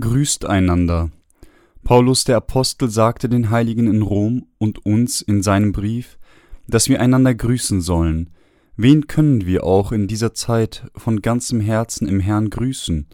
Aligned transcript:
Grüßt 0.00 0.46
einander. 0.46 1.10
Paulus 1.84 2.24
der 2.24 2.38
Apostel 2.38 2.88
sagte 2.88 3.28
den 3.28 3.50
Heiligen 3.50 3.86
in 3.86 4.00
Rom 4.00 4.46
und 4.56 4.86
uns 4.86 5.20
in 5.20 5.42
seinem 5.42 5.72
Brief, 5.72 6.18
dass 6.66 6.88
wir 6.88 7.00
einander 7.02 7.34
grüßen 7.34 7.82
sollen. 7.82 8.30
Wen 8.76 9.08
können 9.08 9.44
wir 9.44 9.64
auch 9.64 9.92
in 9.92 10.08
dieser 10.08 10.32
Zeit 10.32 10.86
von 10.96 11.20
ganzem 11.20 11.60
Herzen 11.60 12.08
im 12.08 12.18
Herrn 12.18 12.48
grüßen? 12.48 13.08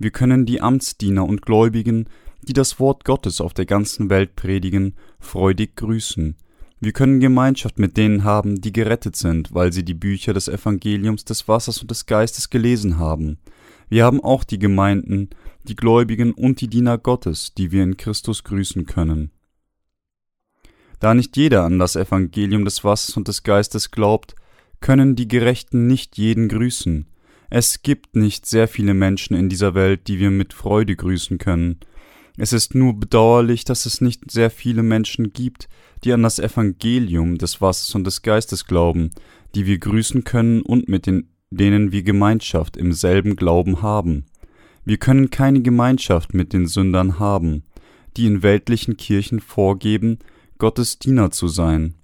Wir 0.00 0.10
können 0.10 0.46
die 0.46 0.60
Amtsdiener 0.60 1.24
und 1.24 1.42
Gläubigen, 1.42 2.08
die 2.42 2.52
das 2.54 2.80
Wort 2.80 3.04
Gottes 3.04 3.40
auf 3.40 3.54
der 3.54 3.66
ganzen 3.66 4.10
Welt 4.10 4.34
predigen, 4.34 4.94
freudig 5.20 5.76
grüßen. 5.76 6.34
Wir 6.80 6.92
können 6.92 7.20
Gemeinschaft 7.20 7.78
mit 7.78 7.96
denen 7.96 8.24
haben, 8.24 8.60
die 8.60 8.72
gerettet 8.72 9.14
sind, 9.14 9.54
weil 9.54 9.72
sie 9.72 9.84
die 9.84 9.94
Bücher 9.94 10.32
des 10.34 10.48
Evangeliums 10.48 11.24
des 11.24 11.46
Wassers 11.46 11.80
und 11.80 11.90
des 11.90 12.06
Geistes 12.06 12.50
gelesen 12.50 12.98
haben. 12.98 13.38
Wir 13.88 14.04
haben 14.04 14.22
auch 14.22 14.42
die 14.42 14.58
Gemeinden, 14.58 15.30
die 15.68 15.76
Gläubigen 15.76 16.32
und 16.32 16.60
die 16.60 16.68
Diener 16.68 16.98
Gottes, 16.98 17.52
die 17.54 17.72
wir 17.72 17.82
in 17.82 17.96
Christus 17.96 18.44
grüßen 18.44 18.86
können. 18.86 19.30
Da 21.00 21.14
nicht 21.14 21.36
jeder 21.36 21.64
an 21.64 21.78
das 21.78 21.96
Evangelium 21.96 22.64
des 22.64 22.82
Wassers 22.82 23.16
und 23.16 23.28
des 23.28 23.42
Geistes 23.42 23.90
glaubt, 23.90 24.34
können 24.80 25.16
die 25.16 25.28
Gerechten 25.28 25.86
nicht 25.86 26.16
jeden 26.16 26.48
grüßen. 26.48 27.06
Es 27.50 27.82
gibt 27.82 28.16
nicht 28.16 28.46
sehr 28.46 28.66
viele 28.66 28.94
Menschen 28.94 29.36
in 29.36 29.48
dieser 29.48 29.74
Welt, 29.74 30.08
die 30.08 30.18
wir 30.18 30.30
mit 30.30 30.52
Freude 30.52 30.96
grüßen 30.96 31.38
können. 31.38 31.80
Es 32.36 32.52
ist 32.52 32.74
nur 32.74 32.94
bedauerlich, 32.94 33.64
dass 33.64 33.86
es 33.86 34.00
nicht 34.00 34.30
sehr 34.30 34.50
viele 34.50 34.82
Menschen 34.82 35.32
gibt, 35.32 35.68
die 36.04 36.12
an 36.12 36.22
das 36.22 36.38
Evangelium 36.38 37.38
des 37.38 37.60
Wassers 37.60 37.94
und 37.94 38.04
des 38.04 38.22
Geistes 38.22 38.66
glauben, 38.66 39.10
die 39.54 39.66
wir 39.66 39.78
grüßen 39.78 40.24
können 40.24 40.62
und 40.62 40.88
mit 40.88 41.06
den, 41.06 41.30
denen 41.50 41.92
wir 41.92 42.02
Gemeinschaft 42.02 42.76
im 42.76 42.92
selben 42.92 43.36
Glauben 43.36 43.80
haben. 43.80 44.26
Wir 44.86 44.98
können 44.98 45.30
keine 45.30 45.62
Gemeinschaft 45.62 46.32
mit 46.32 46.52
den 46.52 46.68
Sündern 46.68 47.18
haben, 47.18 47.64
die 48.16 48.26
in 48.26 48.44
weltlichen 48.44 48.96
Kirchen 48.96 49.40
vorgeben, 49.40 50.20
Gottes 50.58 51.00
Diener 51.00 51.32
zu 51.32 51.48
sein. 51.48 51.94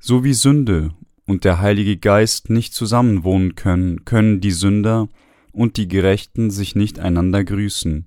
So 0.00 0.24
wie 0.24 0.34
Sünde 0.34 0.90
und 1.26 1.44
der 1.44 1.60
Heilige 1.60 1.96
Geist 1.96 2.50
nicht 2.50 2.74
zusammenwohnen 2.74 3.54
können, 3.54 4.04
können 4.04 4.40
die 4.40 4.50
Sünder 4.50 5.08
und 5.52 5.76
die 5.76 5.86
Gerechten 5.86 6.50
sich 6.50 6.74
nicht 6.74 6.98
einander 6.98 7.44
grüßen. 7.44 8.04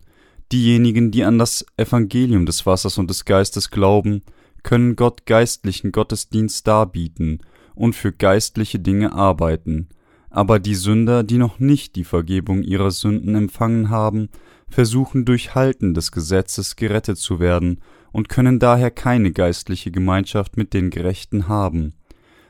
Diejenigen, 0.52 1.12
die 1.12 1.24
an 1.24 1.40
das 1.40 1.66
Evangelium 1.78 2.46
des 2.46 2.66
Wassers 2.66 2.98
und 2.98 3.10
des 3.10 3.24
Geistes 3.24 3.72
glauben, 3.72 4.24
können 4.64 4.98
Gott 4.98 5.26
geistlichen 5.26 5.94
Gottesdienst 5.94 6.68
darbieten 6.68 7.40
und 7.76 7.96
für 7.96 8.12
geistliche 8.12 8.80
Dinge 8.80 9.14
arbeiten, 9.14 9.88
aber 10.34 10.58
die 10.58 10.74
Sünder, 10.74 11.24
die 11.24 11.38
noch 11.38 11.60
nicht 11.60 11.96
die 11.96 12.04
Vergebung 12.04 12.64
ihrer 12.64 12.90
Sünden 12.90 13.36
empfangen 13.36 13.92
haben, 13.92 14.30
versuchen 14.68 15.26
durch 15.26 15.54
Halten 15.54 15.94
des 15.94 16.12
Gesetzes 16.12 16.76
gerettet 16.76 17.20
zu 17.20 17.40
werden 17.40 17.82
und 18.12 18.30
können 18.30 18.58
daher 18.58 18.90
keine 18.90 19.32
geistliche 19.32 19.92
Gemeinschaft 19.92 20.58
mit 20.58 20.74
den 20.74 20.90
Gerechten 20.90 21.48
haben. 21.48 21.94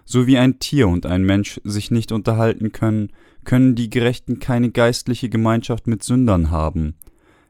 So 0.05 0.27
wie 0.27 0.37
ein 0.37 0.59
Tier 0.59 0.87
und 0.87 1.05
ein 1.05 1.23
Mensch 1.23 1.59
sich 1.65 1.91
nicht 1.91 2.13
unterhalten 2.13 2.71
können, 2.71 3.11
können 3.43 3.75
die 3.75 3.89
Gerechten 3.89 4.39
keine 4.39 4.71
geistliche 4.71 5.27
Gemeinschaft 5.27 5.85
mit 5.85 6.03
Sündern 6.03 6.51
haben. 6.51 6.95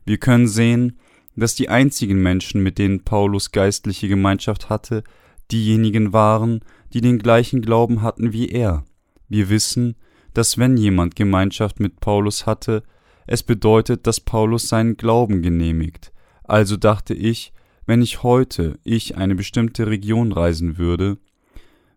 Wir 0.04 0.18
können 0.18 0.48
sehen, 0.48 0.98
dass 1.36 1.54
die 1.54 1.70
einzigen 1.70 2.20
Menschen, 2.24 2.64
mit 2.64 2.80
denen 2.80 3.04
Paulus 3.04 3.52
geistliche 3.52 4.08
Gemeinschaft 4.08 4.72
hatte, 4.72 5.04
diejenigen 5.52 6.12
waren, 6.12 6.62
die 6.92 7.02
den 7.02 7.20
gleichen 7.20 7.62
Glauben 7.62 8.02
hatten 8.02 8.34
wie 8.34 8.50
er. 8.50 8.84
Wir 9.30 9.50
wissen, 9.50 9.96
dass 10.34 10.58
wenn 10.58 10.78
jemand 10.78 11.16
Gemeinschaft 11.16 11.80
mit 11.80 12.00
Paulus 12.00 12.46
hatte, 12.46 12.84
es 13.26 13.44
bedeutet, 13.44 14.06
dass 14.08 14.20
Paulus 14.20 14.68
seinen 14.68 14.98
Glauben 14.98 15.42
genehmigt. 15.42 16.12
Also 16.44 16.78
dachte 16.78 17.14
ich, 17.14 17.54
wenn 17.86 18.02
ich 18.02 18.24
heute 18.24 18.80
ich 18.84 19.18
eine 19.18 19.36
bestimmte 19.36 19.88
Region 19.88 20.32
reisen 20.32 20.78
würde, 20.78 21.18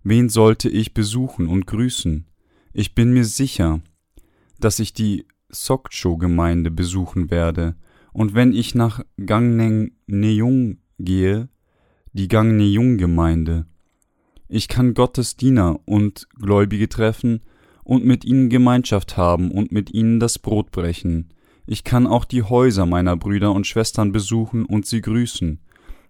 wen 0.03 0.29
sollte 0.29 0.69
ich 0.69 0.95
besuchen 0.95 1.49
und 1.49 1.67
grüßen? 1.67 2.27
Ich 2.73 2.95
bin 2.95 3.13
mir 3.13 3.25
sicher, 3.25 3.81
dass 4.61 4.79
ich 4.79 4.93
die 4.93 5.27
Sokcho-Gemeinde 5.49 6.71
besuchen 6.71 7.31
werde, 7.31 7.77
und 8.13 8.35
wenn 8.35 8.55
ich 8.55 8.75
nach 8.75 9.05
Gangneng-Neung 9.25 10.79
gehe, 10.99 11.51
die 12.15 12.29
Gangneyung-Gemeinde. 12.29 13.67
Ich 14.49 14.69
kann 14.69 14.95
Gottes 14.95 15.37
Diener 15.37 15.81
und 15.85 16.27
Gläubige 16.41 16.89
treffen, 16.89 17.43
und 17.87 18.05
mit 18.05 18.25
ihnen 18.25 18.51
Gemeinschaft 18.51 19.17
haben 19.17 19.53
und 19.53 19.71
mit 19.71 19.95
ihnen 19.95 20.19
das 20.19 20.41
Brot 20.41 20.73
brechen. 20.73 21.29
Ich 21.69 21.85
kann 21.85 22.09
auch 22.09 22.25
die 22.25 22.43
Häuser 22.43 22.85
meiner 22.85 23.17
Brüder 23.17 23.53
und 23.53 23.67
Schwestern 23.67 24.11
besuchen 24.11 24.65
und 24.65 24.87
sie 24.87 25.01
grüßen. 25.01 25.61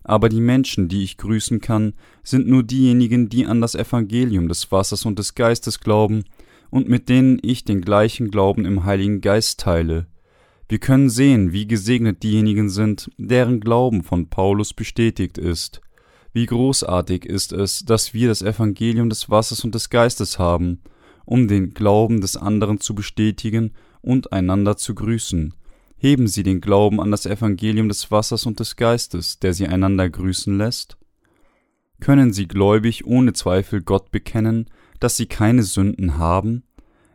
Aber 0.03 0.31
die 0.31 0.41
Menschen, 0.41 0.89
die 0.89 1.03
ich 1.03 1.19
grüßen 1.19 1.61
kann, 1.61 1.93
sind 2.23 2.49
nur 2.49 2.63
diejenigen, 2.63 3.29
die 3.29 3.45
an 3.45 3.61
das 3.61 3.75
Evangelium 3.75 4.49
des 4.49 4.73
Wassers 4.73 5.05
und 5.05 5.19
des 5.19 5.35
Geistes 5.35 5.79
glauben 5.81 6.25
und 6.71 6.89
mit 6.89 7.11
denen 7.11 7.39
ich 7.43 7.65
den 7.65 7.83
gleichen 7.83 8.31
Glauben 8.31 8.65
im 8.65 8.85
Heiligen 8.85 9.21
Geist 9.21 9.61
teile. 9.61 10.07
Wir 10.71 10.79
können 10.79 11.11
sehen, 11.11 11.53
wie 11.53 11.67
gesegnet 11.67 12.23
diejenigen 12.23 12.71
sind, 12.71 13.11
deren 13.19 13.61
Glauben 13.61 14.03
von 14.03 14.31
Paulus 14.31 14.73
bestätigt 14.73 15.37
ist. 15.37 15.83
Wie 16.33 16.47
großartig 16.47 17.27
ist 17.27 17.53
es, 17.53 17.81
dass 17.81 18.15
wir 18.15 18.29
das 18.29 18.41
Evangelium 18.41 19.11
des 19.11 19.29
Wassers 19.29 19.63
und 19.63 19.75
des 19.75 19.91
Geistes 19.91 20.39
haben, 20.39 20.81
um 21.27 21.49
den 21.49 21.75
Glauben 21.75 22.23
des 22.23 22.39
anderen 22.39 22.81
zu 22.81 22.95
bestätigen 22.95 23.73
und 24.01 24.33
einander 24.33 24.79
zu 24.79 24.95
grüßen. 24.95 25.53
Heben 25.99 26.29
Sie 26.29 26.43
den 26.43 26.63
Glauben 26.63 27.01
an 27.01 27.11
das 27.11 27.27
Evangelium 27.27 27.89
des 27.89 28.11
Wassers 28.11 28.47
und 28.47 28.61
des 28.61 28.77
Geistes, 28.77 29.39
der 29.39 29.53
Sie 29.53 29.67
einander 29.67 30.09
grüßen 30.09 30.57
lässt? 30.57 30.97
Können 32.01 32.33
Sie 32.33 32.49
gläubig 32.49 33.07
ohne 33.07 33.35
Zweifel 33.35 33.83
Gott 33.83 34.11
bekennen, 34.11 34.71
dass 35.01 35.17
Sie 35.17 35.27
keine 35.27 35.63
Sünden 35.63 36.17
haben? 36.17 36.63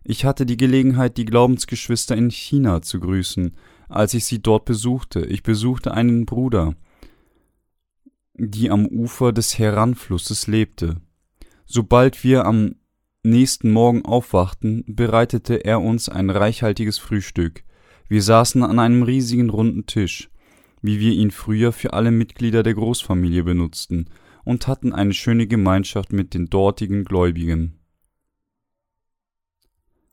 Ich 0.03 0.25
hatte 0.25 0.45
die 0.45 0.57
Gelegenheit, 0.57 1.17
die 1.17 1.25
Glaubensgeschwister 1.25 2.15
in 2.15 2.31
China 2.31 2.81
zu 2.81 2.99
grüßen, 2.99 3.55
als 3.87 4.13
ich 4.13 4.25
sie 4.25 4.41
dort 4.41 4.65
besuchte. 4.65 5.21
Ich 5.21 5.43
besuchte 5.43 5.93
einen 5.93 6.25
Bruder, 6.25 6.75
die 8.33 8.71
am 8.71 8.87
Ufer 8.87 9.31
des 9.31 9.59
Heranflusses 9.59 10.47
lebte. 10.47 10.97
Sobald 11.65 12.23
wir 12.23 12.45
am 12.45 12.75
nächsten 13.23 13.71
Morgen 13.71 14.03
aufwachten, 14.03 14.83
bereitete 14.87 15.63
er 15.65 15.81
uns 15.81 16.09
ein 16.09 16.29
reichhaltiges 16.29 16.97
Frühstück. 16.97 17.63
Wir 18.07 18.21
saßen 18.21 18.63
an 18.63 18.79
einem 18.79 19.03
riesigen 19.03 19.49
runden 19.49 19.85
Tisch, 19.85 20.29
wie 20.81 20.99
wir 20.99 21.13
ihn 21.13 21.31
früher 21.31 21.71
für 21.71 21.93
alle 21.93 22.11
Mitglieder 22.11 22.63
der 22.63 22.73
Großfamilie 22.73 23.43
benutzten, 23.43 24.09
und 24.43 24.67
hatten 24.67 24.91
eine 24.91 25.13
schöne 25.13 25.45
Gemeinschaft 25.45 26.11
mit 26.11 26.33
den 26.33 26.47
dortigen 26.47 27.05
Gläubigen. 27.05 27.77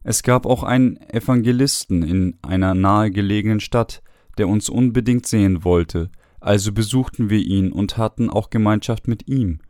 Es 0.02 0.22
gab 0.22 0.44
auch 0.44 0.62
einen 0.62 0.98
Evangelisten 0.98 2.02
in 2.02 2.38
einer 2.42 2.74
nahegelegenen 2.74 3.60
Stadt, 3.60 4.02
der 4.36 4.48
uns 4.48 4.68
unbedingt 4.68 5.26
sehen 5.26 5.64
wollte, 5.64 6.10
also 6.40 6.72
besuchten 6.72 7.30
wir 7.30 7.40
ihn 7.40 7.72
und 7.72 7.96
hatten 7.96 8.28
auch 8.28 8.50
Gemeinschaft 8.50 9.08
mit 9.08 9.28
ihm. 9.28 9.60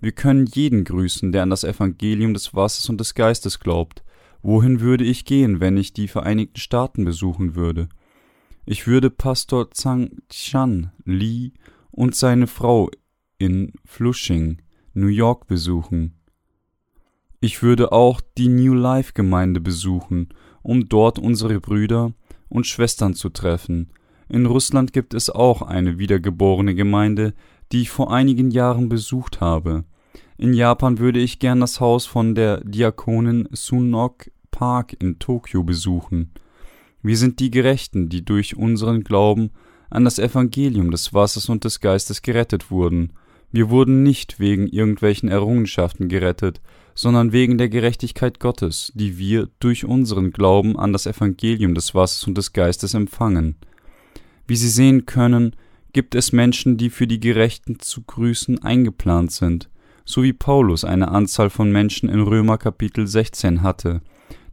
Wir 0.00 0.12
können 0.12 0.46
jeden 0.46 0.84
grüßen, 0.84 1.32
der 1.32 1.42
an 1.42 1.50
das 1.50 1.64
Evangelium 1.64 2.34
des 2.34 2.54
Wassers 2.54 2.88
und 2.88 3.00
des 3.00 3.14
Geistes 3.14 3.60
glaubt. 3.60 4.02
Wohin 4.42 4.80
würde 4.80 5.04
ich 5.04 5.24
gehen, 5.24 5.60
wenn 5.60 5.76
ich 5.76 5.92
die 5.92 6.08
Vereinigten 6.08 6.60
Staaten 6.60 7.04
besuchen 7.04 7.54
würde? 7.54 7.88
Ich 8.66 8.86
würde 8.86 9.10
Pastor 9.10 9.70
Zhang 9.70 10.10
Chan 10.28 10.92
Lee 11.04 11.52
und 11.90 12.14
seine 12.14 12.46
Frau 12.46 12.90
in 13.38 13.72
Flushing, 13.84 14.60
New 14.92 15.06
York 15.08 15.46
besuchen. 15.46 16.20
Ich 17.40 17.62
würde 17.62 17.92
auch 17.92 18.20
die 18.36 18.48
New 18.48 18.74
Life 18.74 19.12
Gemeinde 19.14 19.60
besuchen, 19.60 20.28
um 20.62 20.88
dort 20.88 21.18
unsere 21.18 21.60
Brüder 21.60 22.12
und 22.48 22.66
Schwestern 22.66 23.14
zu 23.14 23.28
treffen. 23.28 23.92
In 24.28 24.46
Russland 24.46 24.92
gibt 24.92 25.14
es 25.14 25.30
auch 25.30 25.62
eine 25.62 25.98
wiedergeborene 25.98 26.74
Gemeinde, 26.74 27.34
die 27.72 27.82
ich 27.82 27.90
vor 27.90 28.12
einigen 28.12 28.50
Jahren 28.50 28.88
besucht 28.88 29.40
habe. 29.40 29.84
In 30.38 30.52
Japan 30.52 30.98
würde 30.98 31.20
ich 31.20 31.38
gern 31.38 31.60
das 31.60 31.80
Haus 31.80 32.06
von 32.06 32.34
der 32.34 32.60
Diakonin 32.62 33.48
Sunok 33.52 34.30
Park 34.50 34.96
in 34.98 35.18
Tokio 35.18 35.62
besuchen. 35.62 36.32
Wir 37.02 37.16
sind 37.16 37.40
die 37.40 37.50
Gerechten, 37.50 38.08
die 38.08 38.24
durch 38.24 38.56
unseren 38.56 39.04
Glauben 39.04 39.50
an 39.90 40.04
das 40.04 40.18
Evangelium 40.18 40.90
des 40.90 41.14
Wassers 41.14 41.48
und 41.48 41.64
des 41.64 41.80
Geistes 41.80 42.22
gerettet 42.22 42.70
wurden. 42.70 43.12
Wir 43.52 43.70
wurden 43.70 44.02
nicht 44.02 44.40
wegen 44.40 44.66
irgendwelchen 44.66 45.28
Errungenschaften 45.28 46.08
gerettet, 46.08 46.60
sondern 46.94 47.32
wegen 47.32 47.58
der 47.58 47.68
Gerechtigkeit 47.68 48.40
Gottes, 48.40 48.92
die 48.94 49.18
wir 49.18 49.48
durch 49.60 49.84
unseren 49.84 50.32
Glauben 50.32 50.78
an 50.78 50.92
das 50.92 51.06
Evangelium 51.06 51.74
des 51.74 51.94
Wassers 51.94 52.26
und 52.26 52.36
des 52.36 52.52
Geistes 52.52 52.94
empfangen. 52.94 53.56
Wie 54.46 54.56
Sie 54.56 54.68
sehen 54.68 55.06
können, 55.06 55.54
gibt 55.96 56.14
es 56.14 56.30
Menschen, 56.30 56.76
die 56.76 56.90
für 56.90 57.06
die 57.06 57.20
Gerechten 57.20 57.80
zu 57.80 58.02
grüßen 58.02 58.62
eingeplant 58.62 59.32
sind, 59.32 59.70
so 60.04 60.22
wie 60.22 60.34
Paulus 60.34 60.84
eine 60.84 61.08
Anzahl 61.08 61.48
von 61.48 61.72
Menschen 61.72 62.10
in 62.10 62.20
Römer 62.20 62.58
Kapitel 62.58 63.06
16 63.06 63.62
hatte, 63.62 64.02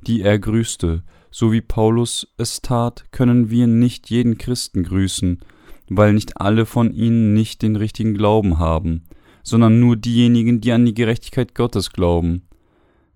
die 0.07 0.22
er 0.22 0.40
grüßte, 0.40 1.04
So 1.31 1.51
wie 1.51 1.60
Paulus 1.60 2.34
es 2.38 2.62
tat, 2.62 3.12
können 3.12 3.50
wir 3.50 3.68
nicht 3.68 4.10
jeden 4.10 4.38
Christen 4.38 4.84
grüßen, 4.84 5.42
weil 5.90 6.13
nicht 6.13 6.40
alle 6.40 6.66
von 6.66 6.94
ihnen 6.94 7.34
nicht 7.34 7.62
den 7.62 7.75
richtigen 7.75 8.13
Glauben 8.13 8.57
haben, 8.57 9.04
sondern 9.44 9.81
nur 9.81 9.98
diejenigen, 9.98 10.62
die 10.62 10.72
an 10.72 10.86
die 10.86 10.94
Gerechtigkeit 10.94 11.56
Gottes 11.56 11.92
glauben. 11.92 12.44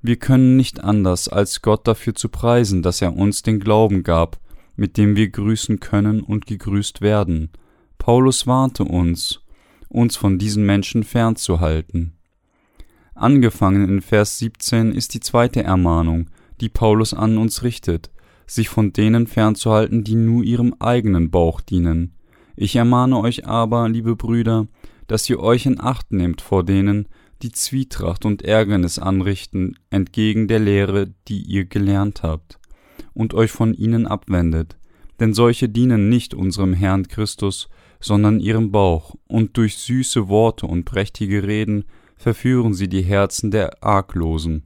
Wir 0.02 0.18
können 0.18 0.58
nicht 0.58 0.84
anders, 0.84 1.30
als 1.30 1.62
Gott 1.62 1.88
dafür 1.88 2.14
zu 2.14 2.28
preisen, 2.28 2.82
dass 2.84 3.02
er 3.02 3.16
uns 3.16 3.42
den 3.42 3.62
Glauben 3.62 4.04
gab, 4.04 4.38
mit 4.76 4.98
dem 4.98 5.16
wir 5.16 5.30
grüßen 5.30 5.80
können 5.80 6.20
und 6.20 6.46
gegrüßt 6.46 7.00
werden. 7.00 7.52
Paulus 8.08 8.48
warnte 8.48 8.86
uns, 8.86 9.42
uns 9.90 10.16
von 10.16 10.40
diesen 10.40 10.66
Menschen 10.66 11.04
fernzuhalten. 11.04 12.14
Angefangen 13.16 13.86
in 13.90 14.02
Vers 14.02 14.40
17 14.40 14.94
ist 14.94 15.14
die 15.14 15.20
zweite 15.20 15.62
Ermahnung, 15.62 16.30
die 16.62 16.70
Paulus 16.70 17.14
an 17.14 17.38
uns 17.38 17.64
richtet, 17.64 18.10
sich 18.46 18.70
von 18.70 18.94
denen 18.94 19.28
fernzuhalten, 19.28 20.06
die 20.06 20.16
nur 20.16 20.46
ihrem 20.46 20.74
eigenen 20.80 21.32
Bauch 21.32 21.60
dienen. 21.60 22.14
Ich 22.56 22.78
ermahne 22.78 23.18
euch 23.18 23.46
aber, 23.46 23.90
liebe 23.90 24.16
Brüder, 24.16 24.68
dass 25.08 25.30
ihr 25.30 25.42
euch 25.42 25.66
in 25.66 25.78
Acht 25.78 26.14
nehmt 26.14 26.40
vor 26.40 26.64
denen, 26.64 27.10
die 27.42 27.52
Zwietracht 27.52 28.24
und 28.24 28.42
Ärgernis 28.42 29.00
anrichten 29.00 29.78
entgegen 29.90 30.48
der 30.48 30.60
Lehre, 30.60 31.14
die 31.28 31.42
ihr 31.42 31.66
gelernt 31.66 32.24
habt, 32.24 32.58
und 33.14 33.34
euch 33.34 33.52
von 33.52 33.74
ihnen 33.74 34.08
abwendet, 34.08 34.78
denn 35.20 35.34
solche 35.34 35.68
dienen 35.68 36.08
nicht 36.08 36.34
unserem 36.34 36.74
Herrn 36.74 37.10
Christus, 37.10 37.68
sondern 38.00 38.40
ihrem 38.40 38.72
Bauch, 38.72 39.16
und 39.28 39.58
durch 39.58 39.78
süße 39.78 40.28
Worte 40.30 40.66
und 40.66 40.86
prächtige 40.86 41.44
Reden 41.44 41.86
verführen 42.16 42.74
sie 42.74 42.88
die 42.88 43.04
Herzen 43.04 43.52
der 43.52 43.84
Arglosen. 43.84 44.64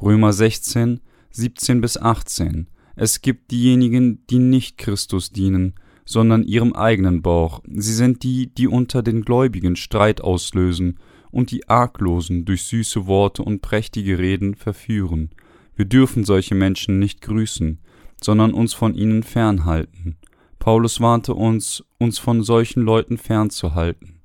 Römer 0.00 0.32
16, 0.32 1.00
17 1.30 1.80
bis 1.80 1.96
18. 1.96 2.68
Es 2.96 3.20
gibt 3.20 3.50
diejenigen, 3.50 4.26
die 4.28 4.38
nicht 4.38 4.78
Christus 4.78 5.30
dienen, 5.30 5.74
sondern 6.04 6.44
ihrem 6.44 6.72
eigenen 6.72 7.20
Bauch. 7.20 7.60
Sie 7.66 7.92
sind 7.92 8.22
die, 8.22 8.54
die 8.54 8.68
unter 8.68 9.02
den 9.02 9.22
Gläubigen 9.22 9.76
Streit 9.76 10.20
auslösen 10.20 10.98
und 11.30 11.50
die 11.50 11.68
Arglosen 11.68 12.44
durch 12.44 12.62
süße 12.64 13.06
Worte 13.06 13.42
und 13.42 13.60
prächtige 13.60 14.18
Reden 14.18 14.54
verführen. 14.54 15.30
Wir 15.74 15.84
dürfen 15.84 16.24
solche 16.24 16.54
Menschen 16.54 16.98
nicht 16.98 17.20
grüßen, 17.20 17.78
sondern 18.22 18.54
uns 18.54 18.72
von 18.72 18.94
ihnen 18.94 19.22
fernhalten. 19.22 20.16
Paulus 20.58 21.00
warnte 21.00 21.34
uns, 21.34 21.84
uns 21.98 22.18
von 22.18 22.42
solchen 22.42 22.82
Leuten 22.82 23.18
fernzuhalten 23.18 24.16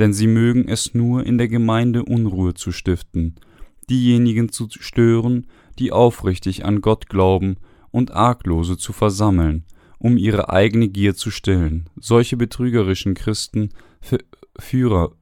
denn 0.00 0.14
sie 0.14 0.26
mögen 0.26 0.66
es 0.66 0.94
nur 0.94 1.26
in 1.26 1.36
der 1.36 1.46
Gemeinde 1.46 2.04
Unruhe 2.04 2.54
zu 2.54 2.72
stiften, 2.72 3.36
diejenigen 3.90 4.50
zu 4.50 4.66
stören, 4.70 5.46
die 5.78 5.92
aufrichtig 5.92 6.64
an 6.64 6.80
Gott 6.80 7.08
glauben, 7.08 7.56
und 7.92 8.12
Arglose 8.12 8.78
zu 8.78 8.92
versammeln, 8.92 9.64
um 9.98 10.16
ihre 10.16 10.48
eigene 10.48 10.88
Gier 10.88 11.16
zu 11.16 11.30
stillen. 11.30 11.90
Solche 11.98 12.36
betrügerischen 12.36 13.14
Christen, 13.14 13.70
Führer, 14.58 15.12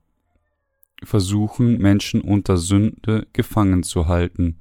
versuchen 1.03 1.79
Menschen 1.79 2.21
unter 2.21 2.57
Sünde 2.57 3.27
gefangen 3.33 3.83
zu 3.83 4.07
halten, 4.07 4.59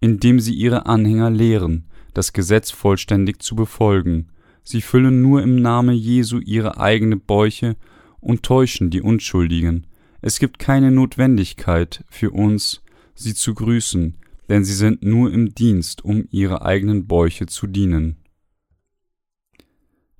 indem 0.00 0.40
sie 0.40 0.54
ihre 0.54 0.86
Anhänger 0.86 1.30
lehren, 1.30 1.88
das 2.14 2.32
Gesetz 2.32 2.70
vollständig 2.70 3.42
zu 3.42 3.56
befolgen. 3.56 4.28
Sie 4.64 4.80
füllen 4.80 5.22
nur 5.22 5.42
im 5.42 5.60
Namen 5.60 5.94
Jesu 5.94 6.38
ihre 6.38 6.78
eigene 6.78 7.16
Bäuche 7.16 7.76
und 8.20 8.42
täuschen 8.42 8.90
die 8.90 9.02
Unschuldigen. 9.02 9.86
Es 10.20 10.38
gibt 10.38 10.58
keine 10.58 10.90
Notwendigkeit 10.90 12.04
für 12.08 12.30
uns, 12.30 12.82
sie 13.14 13.34
zu 13.34 13.54
grüßen, 13.54 14.18
denn 14.48 14.64
sie 14.64 14.74
sind 14.74 15.02
nur 15.02 15.32
im 15.32 15.54
Dienst, 15.54 16.04
um 16.04 16.28
ihre 16.30 16.62
eigenen 16.64 17.06
Bäuche 17.06 17.46
zu 17.46 17.66
dienen. 17.66 18.16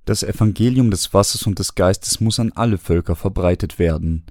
Das 0.05 0.21
Evangelium 0.21 0.91
des 0.91 1.13
Wassers 1.13 1.47
und 1.47 1.59
des 1.59 1.75
Geistes 1.75 2.19
muss 2.19 2.39
an 2.39 2.51
alle 2.53 2.77
Völker 2.77 3.15
verbreitet 3.15 3.79
werden. 3.79 4.25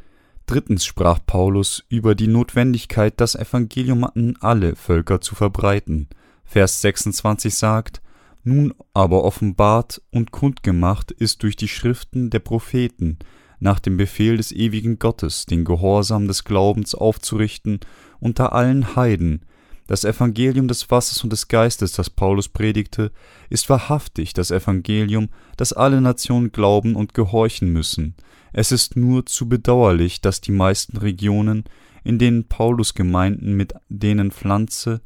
Drittens 0.44 0.84
sprach 0.84 1.20
Paulus 1.24 1.84
über 1.88 2.14
die 2.14 2.26
Notwendigkeit, 2.26 3.14
das 3.18 3.34
Evangelium 3.34 4.04
an 4.04 4.36
alle 4.40 4.76
Völker 4.76 5.22
zu 5.22 5.34
verbreiten. 5.34 6.08
Vers 6.44 6.82
26 6.82 7.54
sagt, 7.54 8.01
nun 8.44 8.74
aber 8.94 9.24
offenbart 9.24 10.02
und 10.10 10.32
kundgemacht 10.32 11.10
ist 11.10 11.42
durch 11.42 11.56
die 11.56 11.68
Schriften 11.68 12.30
der 12.30 12.40
Propheten, 12.40 13.18
nach 13.60 13.78
dem 13.78 13.96
Befehl 13.96 14.36
des 14.36 14.50
ewigen 14.50 14.98
Gottes 14.98 15.46
den 15.46 15.64
Gehorsam 15.64 16.26
des 16.26 16.44
Glaubens 16.44 16.94
aufzurichten 16.94 17.80
unter 18.18 18.52
allen 18.52 18.96
Heiden. 18.96 19.42
Das 19.86 20.04
Evangelium 20.04 20.68
des 20.68 20.90
Wassers 20.90 21.22
und 21.22 21.30
des 21.30 21.48
Geistes, 21.48 21.92
das 21.92 22.10
Paulus 22.10 22.48
predigte, 22.48 23.12
ist 23.50 23.68
wahrhaftig 23.68 24.32
das 24.32 24.50
Evangelium, 24.50 25.28
das 25.56 25.72
alle 25.72 26.00
Nationen 26.00 26.50
glauben 26.50 26.96
und 26.96 27.14
gehorchen 27.14 27.72
müssen. 27.72 28.14
Es 28.52 28.72
ist 28.72 28.96
nur 28.96 29.26
zu 29.26 29.48
bedauerlich, 29.48 30.20
dass 30.20 30.40
die 30.40 30.52
meisten 30.52 30.96
Regionen, 30.96 31.64
in 32.04 32.18
denen 32.18 32.48
Paulus 32.48 32.94
Gemeinden 32.94 33.54
mit 33.54 33.74
denen 33.88 34.30
pflanze, 34.30 35.00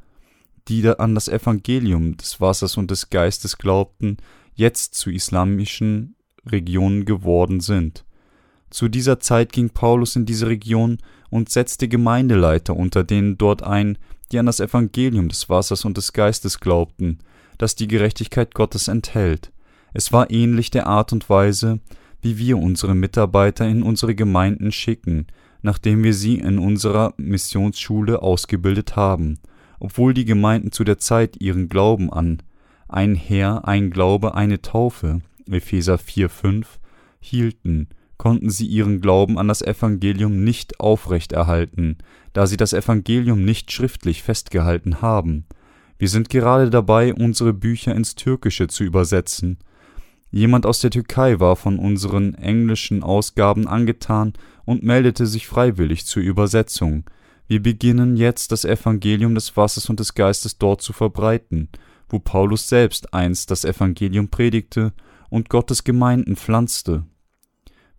die 0.68 0.86
an 0.88 1.14
das 1.14 1.28
Evangelium 1.28 2.16
des 2.16 2.40
Wassers 2.40 2.76
und 2.76 2.90
des 2.90 3.10
Geistes 3.10 3.58
glaubten, 3.58 4.16
jetzt 4.54 4.94
zu 4.94 5.10
islamischen 5.10 6.16
Regionen 6.44 7.04
geworden 7.04 7.60
sind. 7.60 8.04
Zu 8.70 8.88
dieser 8.88 9.20
Zeit 9.20 9.52
ging 9.52 9.70
Paulus 9.70 10.16
in 10.16 10.26
diese 10.26 10.48
Region 10.48 10.98
und 11.30 11.50
setzte 11.50 11.88
Gemeindeleiter 11.88 12.76
unter 12.76 13.04
denen 13.04 13.38
dort 13.38 13.62
ein, 13.62 13.98
die 14.32 14.38
an 14.38 14.46
das 14.46 14.60
Evangelium 14.60 15.28
des 15.28 15.48
Wassers 15.48 15.84
und 15.84 15.96
des 15.96 16.12
Geistes 16.12 16.58
glaubten, 16.58 17.19
das 17.58 17.76
die 17.76 17.86
Gerechtigkeit 17.88 18.54
Gottes 18.54 18.88
enthält. 18.88 19.52
Es 19.92 20.12
war 20.12 20.30
ähnlich 20.30 20.70
der 20.70 20.86
Art 20.86 21.12
und 21.12 21.30
Weise, 21.30 21.80
wie 22.22 22.38
wir 22.38 22.58
unsere 22.58 22.94
Mitarbeiter 22.94 23.66
in 23.69 23.82
unsere 23.82 24.14
Gemeinden 24.14 24.72
schicken, 24.72 25.26
nachdem 25.62 26.02
wir 26.02 26.12
sie 26.12 26.38
in 26.38 26.58
unserer 26.58 27.14
Missionsschule 27.16 28.20
ausgebildet 28.20 28.96
haben, 28.96 29.38
obwohl 29.78 30.14
die 30.14 30.25
Gemeinden 30.25 30.73
zu 30.73 30.84
der 30.84 30.99
Zeit 30.99 31.40
ihren 31.40 31.69
Glauben 31.69 32.12
an 32.12 32.43
ein 32.88 33.14
Herr, 33.14 33.67
ein 33.67 33.90
Glaube, 33.90 34.34
eine 34.34 34.62
Taufe 34.62 35.20
Epheser 35.50 35.96
4,5 35.96 36.67
hielten 37.20 37.88
konnten 38.17 38.50
sie 38.50 38.67
ihren 38.67 39.00
Glauben 39.00 39.38
an 39.38 39.49
das 39.49 39.62
Evangelium 39.62 40.43
nicht 40.43 40.81
aufrechterhalten, 40.81 41.98
da 42.32 42.46
sie 42.46 42.56
das 42.56 42.72
Evangelium 42.72 43.44
nicht 43.44 43.72
schriftlich 43.72 44.22
festgehalten 44.22 45.03
haben. 45.03 45.44
Wir 45.98 46.08
sind 46.08 46.29
gerade 46.31 46.70
dabei, 46.70 47.15
unsere 47.15 47.53
Bücher 47.53 47.94
ins 47.94 48.15
Türkische 48.15 48.69
zu 48.69 48.84
übersetzen. 48.84 49.58
Jemand 50.31 50.67
aus 50.67 50.81
der 50.81 50.91
Türkei 50.91 51.41
war 51.41 51.56
von 51.56 51.79
unseren 51.79 52.34
englischen 52.34 53.03
Ausgaben 53.03 53.67
angetan 53.69 54.32
und 54.65 54.82
meldete 54.82 55.27
sich 55.27 55.46
freiwillig 55.46 56.05
zur 56.06 56.22
Übersetzung. 56.22 57.05
Wir 57.48 57.62
beginnen 57.62 58.17
jetzt 58.17 58.50
das 58.50 58.65
Evangelium 58.65 59.34
des 59.34 59.56
Wassers 59.56 59.88
und 59.88 60.00
des 60.00 60.15
Geistes 60.15 60.58
dort 60.58 60.82
zu 60.82 60.93
verbreiten, 60.93 61.69
wo 62.08 62.19
Paulus 62.19 62.69
selbst 62.69 63.15
einst 63.15 63.50
das 63.50 63.65
Evangelium 63.65 64.29
predigte 64.29 64.93
und 65.31 65.48
Gottes 65.48 65.84
Gemeinden 65.84 66.36
pflanzte. 66.36 67.05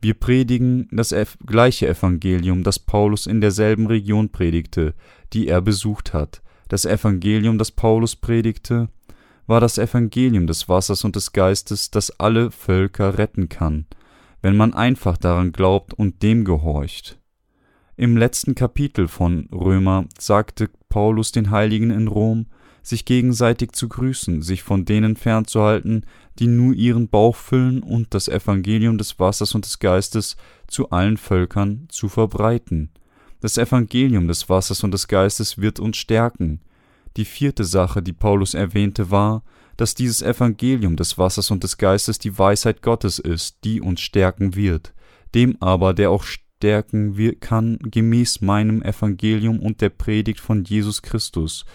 Wir 0.01 0.13
predigen 0.13 0.87
das 0.91 1.15
gleiche 1.45 1.87
Evangelium, 1.87 2.63
das 2.63 2.77
Paulus 2.77 3.25
in 3.25 3.41
derselben 3.41 3.87
Region 3.87 4.29
predigte, 4.29 4.93
die 5.33 5.47
er 5.47 5.61
besucht 5.61 6.13
hat. 6.13 6.41
Das 6.67 6.85
Evangelium, 6.85 7.57
das 7.57 7.71
Paulus 7.71 8.15
predigte, 8.15 8.89
war 9.47 9.61
das 9.61 9.77
Evangelium 9.77 10.45
des 10.45 10.67
Wassers 10.67 11.03
und 11.03 11.15
des 11.15 11.31
Geistes, 11.31 11.89
das 11.89 12.11
alle 12.19 12.51
Völker 12.51 13.17
retten 13.17 13.47
kann, 13.47 13.85
wenn 14.41 14.57
man 14.57 14.73
einfach 14.73 15.17
daran 15.17 15.53
glaubt 15.53 15.93
und 15.93 16.21
dem 16.21 16.43
gehorcht. 16.43 17.17
Im 17.99 18.15
letzten 18.15 18.53
Kapitel 18.53 19.07
von 19.07 19.49
Römer 19.51 20.05
sagte 20.19 20.69
Paulus 20.87 21.31
den 21.31 21.49
Heiligen 21.49 21.89
in 21.89 22.07
Rom, 22.07 22.45
sich 22.83 23.05
gegenseitig 23.05 23.71
zu 23.71 23.89
grüßen, 23.89 24.43
sich 24.43 24.61
von 24.61 24.85
denen 24.85 25.15
fernzuhalten, 25.15 26.05
die 26.37 26.45
nur 26.45 26.75
ihren 26.75 27.07
Bauch 27.07 27.35
füllen 27.35 27.81
und 27.81 28.13
das 28.13 28.27
Evangelium 28.27 28.99
des 28.99 29.19
Wassers 29.19 29.55
und 29.55 29.65
des 29.65 29.79
Geistes 29.79 30.37
zu 30.67 30.91
allen 30.91 31.17
Völkern 31.17 31.87
zu 31.89 32.07
verbreiten. 32.07 32.91
Das 33.41 33.57
Evangelium 33.57 34.27
des 34.27 34.47
Wassers 34.47 34.83
und 34.83 34.91
des 34.91 35.07
Geistes 35.07 35.57
wird 35.57 35.79
uns 35.79 35.97
stärken. 35.97 36.61
Die 37.17 37.25
vierte 37.25 37.63
Sache, 37.63 38.03
die 38.03 38.13
Paulus 38.13 38.53
erwähnte, 38.53 39.09
war, 39.09 39.41
dass 39.75 39.95
dieses 39.95 40.21
Evangelium 40.21 40.97
des 40.97 41.17
Wassers 41.17 41.49
und 41.49 41.63
des 41.63 41.79
Geistes 41.79 42.19
die 42.19 42.37
Weisheit 42.37 42.83
Gottes 42.83 43.17
ist, 43.17 43.57
die 43.63 43.81
uns 43.81 44.01
stärken 44.01 44.53
wird. 44.53 44.93
Dem 45.33 45.57
aber, 45.59 45.95
der 45.95 46.11
auch 46.11 46.23
stärken 46.57 47.39
kann, 47.39 47.77
gemäß 47.79 48.41
meinem 48.41 48.81
Evangelium 48.81 49.59
und 49.59 49.81
der 49.81 49.89
Predigt 49.89 50.39
von 50.39 50.63
Jesus 50.63 51.01
Christus, 51.03 51.65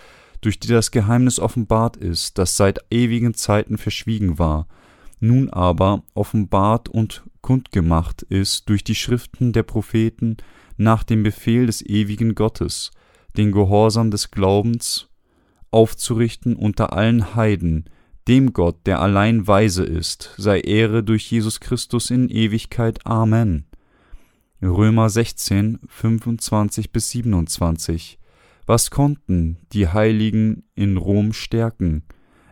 durch 0.41 0.59
die 0.59 0.69
das 0.69 0.91
Geheimnis 0.91 1.39
offenbart 1.39 1.97
ist, 1.97 2.37
das 2.37 2.57
seit 2.57 2.81
ewigen 2.91 3.35
Zeiten 3.35 3.79
verschwiegen 3.79 4.41
war, 4.41 4.67
nun 5.21 5.51
aber 5.51 6.03
offenbart 6.15 6.89
und 6.89 7.23
kundgemacht 7.43 8.23
ist 8.23 8.69
durch 8.69 8.83
die 8.83 8.97
Schriften 8.97 9.53
der 9.53 9.63
Propheten 9.63 10.37
nach 10.77 11.05
dem 11.05 11.23
Befehl 11.23 11.67
des 11.67 11.81
ewigen 11.83 12.35
Gottes, 12.35 12.91
den 13.37 13.53
Gehorsam 13.53 14.11
des 14.11 14.33
Glaubens 14.33 15.09
aufzurichten 15.71 16.57
unter 16.57 16.93
allen 16.93 17.37
Heiden, 17.37 17.85
dem 18.27 18.53
Gott, 18.53 18.79
der 18.87 19.01
allein 19.01 19.47
weise 19.47 19.85
ist, 19.85 20.35
sei 20.37 20.61
Ehre 20.61 21.05
durch 21.05 21.31
Jesus 21.31 21.61
Christus 21.61 22.11
in 22.11 22.29
Ewigkeit. 22.29 23.07
Amen. 23.07 23.67
Römer 24.65 25.11
16, 25.11 25.81
25 25.89 26.93
bis 26.93 27.11
27. 27.11 28.21
Was 28.65 28.93
konnten 28.93 29.57
die 29.73 29.89
Heiligen 29.89 30.63
in 30.77 30.99
Rom 30.99 31.33
stärken? 31.33 32.05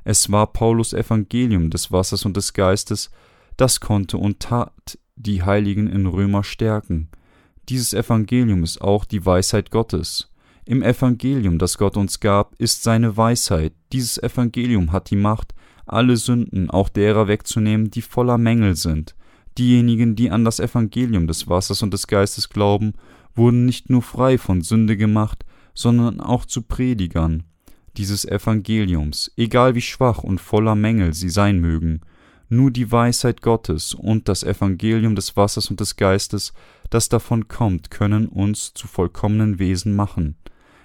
Es 0.03 0.33
war 0.33 0.53
Paulus 0.53 0.93
Evangelium 0.93 1.71
des 1.71 1.93
Wassers 1.93 2.25
und 2.25 2.37
des 2.37 2.53
Geistes, 2.53 3.13
das 3.57 3.79
konnte 3.79 4.19
und 4.19 4.41
tat 4.41 4.99
die 5.15 5.45
Heiligen 5.45 5.87
in 5.87 6.07
Römer 6.07 6.43
stärken. 6.43 7.11
Dieses 7.69 7.93
Evangelium 7.93 8.65
ist 8.65 8.81
auch 8.81 9.05
die 9.05 9.25
Weisheit 9.25 9.71
Gottes. 9.71 10.33
Im 10.65 10.83
Evangelium, 10.83 11.59
das 11.61 11.79
Gott 11.79 11.97
uns 11.97 12.19
gab, 12.19 12.57
ist 12.57 12.83
seine 12.83 13.17
Weisheit. 13.17 13.73
Dieses 13.93 14.21
Evangelium 14.21 14.91
hat 14.91 15.11
die 15.11 15.17
Macht, 15.17 15.55
alle 15.87 16.17
Sünden, 16.17 16.71
auch 16.71 16.89
derer 16.89 17.29
wegzunehmen, 17.29 17.93
die 17.93 18.03
voller 18.03 18.37
Mängel 18.37 18.75
sind. 18.75 19.15
Diejenigen, 19.61 20.17
die 20.17 20.31
an 20.31 20.47
das 20.47 20.59
Evangelium 20.59 21.27
des 21.27 21.47
Wassers 21.47 21.83
und 21.83 21.93
des 21.93 22.07
Geistes 22.07 22.49
glauben, 22.49 22.95
wurden 23.35 23.67
nicht 23.67 23.91
nur 23.91 24.01
frei 24.01 24.39
von 24.39 24.63
Sünde 24.63 24.97
gemacht, 24.97 25.45
sondern 25.75 26.23
auch 26.23 26.47
zu 26.47 26.63
Predigern 26.63 27.43
dieses 27.99 28.25
Evangeliums, 28.25 29.31
egal 29.37 29.75
wie 29.75 29.83
schwach 29.83 30.23
und 30.23 30.41
voller 30.41 30.77
Mängel 30.77 31.13
sie 31.13 31.29
sein 31.29 31.61
mögen. 31.61 32.01
Nur 32.49 32.71
die 32.71 32.91
Weisheit 32.91 33.43
Gottes 33.43 33.93
und 33.93 34.31
das 34.31 34.45
Evangelium 34.45 35.15
des 35.15 35.37
Wassers 35.37 35.69
und 35.69 35.79
des 35.79 35.97
Geistes, 35.97 36.55
das 36.89 37.11
davon 37.11 37.47
kommt, 37.47 37.91
können 37.91 38.29
uns 38.29 38.73
zu 38.73 38.89
vollkommenen 38.89 39.59
Wesen 39.59 39.95
machen. 39.95 40.37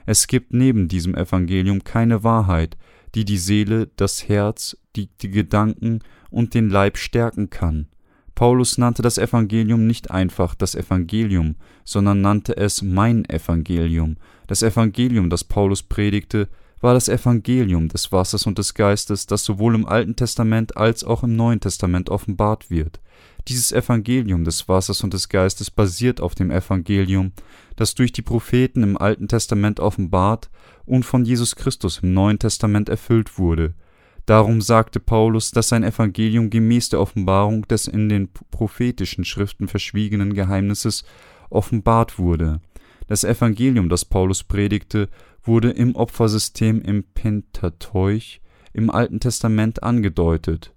Es 0.05 0.27
gibt 0.27 0.53
neben 0.53 0.89
diesem 0.89 1.15
Evangelium 1.15 1.86
keine 1.86 2.25
Wahrheit, 2.25 2.75
die 3.15 3.24
die 3.24 3.38
Seele, 3.38 3.89
das 3.96 4.27
Herz, 4.27 4.75
die, 4.98 5.08
die 5.22 5.32
Gedanken 5.32 6.00
und 6.29 6.53
den 6.53 6.70
Leib 6.70 6.98
stärken 6.98 7.50
kann. 7.50 7.88
Paulus 8.36 8.77
nannte 8.77 9.01
das 9.01 9.18
Evangelium 9.18 9.88
nicht 9.88 10.12
einfach 10.12 10.56
das 10.56 10.75
Evangelium, 10.75 11.56
sondern 11.86 12.20
nannte 12.20 12.58
es 12.58 12.82
mein 12.82 13.24
Evangelium. 13.30 14.18
Das 14.48 14.62
Evangelium, 14.62 15.30
das 15.30 15.46
Paulus 15.46 15.82
predigte, 15.82 16.50
war 16.82 16.94
das 16.94 17.08
Evangelium 17.08 17.88
des 17.88 18.12
Wassers 18.12 18.46
und 18.46 18.58
des 18.58 18.74
Geistes, 18.74 19.25
das 19.25 19.46
sowohl 19.46 19.74
im 19.74 19.86
Alten 19.86 20.18
Testament 20.18 20.75
als 20.75 21.06
auch 21.06 21.24
im 21.24 21.36
Neuen 21.36 21.62
Testament 21.62 22.10
offenbart 22.10 22.70
wird. 22.70 23.00
Dieses 23.48 23.72
Evangelium 23.72 24.44
des 24.44 24.68
Wassers 24.68 25.04
und 25.04 25.13
des 25.13 25.30
Geistes 25.30 25.72
basiert 25.72 26.20
auf 26.20 26.36
dem 26.36 26.51
Evangelium, 26.51 27.32
das 27.75 27.96
durch 27.96 28.12
die 28.12 28.22
Propheten 28.22 28.84
im 28.84 28.98
Alten 28.98 29.27
Testament 29.27 29.80
offenbart 29.80 30.50
und 30.86 31.06
von 31.06 31.24
Jesus 31.24 31.56
Christus 31.56 32.00
im 32.04 32.13
Neuen 32.13 32.38
Testament 32.38 32.89
erfüllt 32.89 33.39
wurde. 33.39 33.74
Darum 34.25 34.62
sagte 34.62 35.00
Paulus, 35.00 35.51
dass 35.51 35.70
sein 35.70 35.84
Evangelium 35.84 36.50
gemäß 36.50 36.89
der 36.89 37.00
Offenbarung 37.00 37.67
des 37.67 37.88
in 37.88 38.10
den 38.10 38.29
prophetischen 38.34 39.24
Schriften 39.24 39.67
verschwiegenen 39.67 40.34
Geheimnisses 40.34 41.03
offenbart 41.50 42.17
wurde. 42.17 42.60
Das 43.08 43.24
Evangelium, 43.24 43.88
das 43.88 44.03
Paulus 44.03 44.44
predigte, 44.44 45.10
wurde 45.44 45.70
im 45.70 45.96
Opfersystem 45.96 46.82
im 46.82 47.03
Pentateuch 47.03 48.41
im 48.74 48.89
Alten 48.89 49.20
Testament 49.20 49.84
angedeutet, 49.84 50.74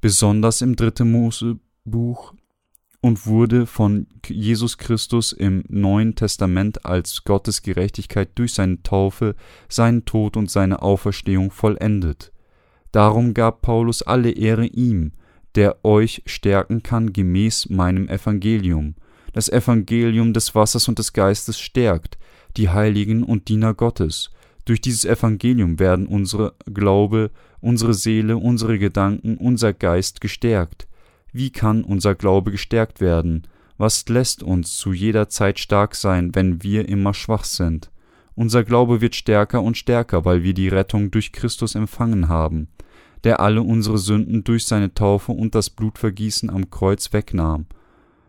besonders 0.00 0.60
im 0.60 0.74
dritten 0.74 1.12
Mosebuch 1.12 2.34
und 3.00 3.26
wurde 3.26 3.66
von 3.66 4.08
Jesus 4.26 4.76
Christus 4.76 5.32
im 5.32 5.62
Neuen 5.68 6.16
Testament 6.16 6.84
als 6.84 7.22
Gottes 7.22 7.62
Gerechtigkeit 7.62 8.30
durch 8.34 8.54
seine 8.54 8.82
Taufe, 8.82 9.36
seinen 9.68 10.04
Tod 10.04 10.36
und 10.36 10.50
seine 10.50 10.82
Auferstehung 10.82 11.52
vollendet. 11.52 12.32
Darum 12.96 13.34
gab 13.34 13.60
Paulus 13.60 14.00
alle 14.00 14.30
Ehre 14.30 14.64
ihm, 14.64 15.12
der 15.54 15.84
euch 15.84 16.22
stärken 16.24 16.82
kann 16.82 17.12
gemäß 17.12 17.68
meinem 17.68 18.08
Evangelium. 18.08 18.94
Das 19.34 19.50
Evangelium 19.50 20.32
des 20.32 20.54
Wassers 20.54 20.88
und 20.88 20.98
des 20.98 21.12
Geistes 21.12 21.60
stärkt, 21.60 22.16
die 22.56 22.70
Heiligen 22.70 23.22
und 23.22 23.48
Diener 23.48 23.74
Gottes. 23.74 24.30
Durch 24.64 24.80
dieses 24.80 25.04
Evangelium 25.04 25.78
werden 25.78 26.06
unsere 26.06 26.54
Glaube, 26.72 27.32
unsere 27.60 27.92
Seele, 27.92 28.38
unsere 28.38 28.78
Gedanken, 28.78 29.36
unser 29.36 29.74
Geist 29.74 30.22
gestärkt. 30.22 30.88
Wie 31.34 31.50
kann 31.50 31.84
unser 31.84 32.14
Glaube 32.14 32.50
gestärkt 32.50 33.02
werden? 33.02 33.46
Was 33.76 34.08
lässt 34.08 34.42
uns 34.42 34.74
zu 34.78 34.94
jeder 34.94 35.28
Zeit 35.28 35.58
stark 35.58 35.96
sein, 35.96 36.34
wenn 36.34 36.62
wir 36.62 36.88
immer 36.88 37.12
schwach 37.12 37.44
sind? 37.44 37.90
Unser 38.34 38.64
Glaube 38.64 39.02
wird 39.02 39.14
stärker 39.14 39.60
und 39.60 39.76
stärker, 39.76 40.24
weil 40.24 40.42
wir 40.42 40.54
die 40.54 40.68
Rettung 40.68 41.10
durch 41.10 41.32
Christus 41.32 41.74
empfangen 41.74 42.30
haben 42.30 42.68
der 43.26 43.40
alle 43.40 43.60
unsere 43.60 43.98
Sünden 43.98 44.44
durch 44.44 44.66
seine 44.66 44.94
Taufe 44.94 45.32
und 45.32 45.56
das 45.56 45.68
Blutvergießen 45.68 46.48
am 46.48 46.70
Kreuz 46.70 47.12
wegnahm. 47.12 47.66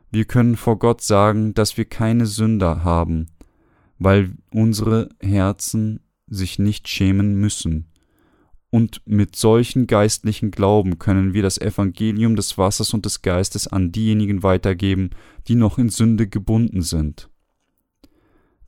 Wir 0.10 0.26
können 0.26 0.56
vor 0.56 0.80
Gott 0.80 1.02
sagen, 1.02 1.54
dass 1.54 1.78
wir 1.78 1.86
keine 1.86 2.26
Sünder 2.26 2.84
haben, 2.84 3.28
weil 4.00 4.32
unsere 4.52 5.10
Herzen 5.22 6.00
sich 6.26 6.58
nicht 6.58 6.88
schämen 6.88 7.36
müssen. 7.36 7.92
Und 8.72 9.04
mit 9.06 9.36
solchen 9.36 9.86
geistlichen 9.86 10.50
Glauben 10.50 10.98
können 10.98 11.36
wir 11.36 11.44
das 11.44 11.60
Evangelium 11.60 12.36
des 12.36 12.58
Wassers 12.58 12.92
und 12.96 13.06
des 13.06 13.22
Geistes 13.22 13.68
an 13.68 13.92
diejenigen 13.92 14.42
weitergeben, 14.42 15.12
die 15.48 15.54
noch 15.54 15.78
in 15.78 15.90
Sünde 15.90 16.28
gebunden 16.28 16.82
sind. 16.82 17.30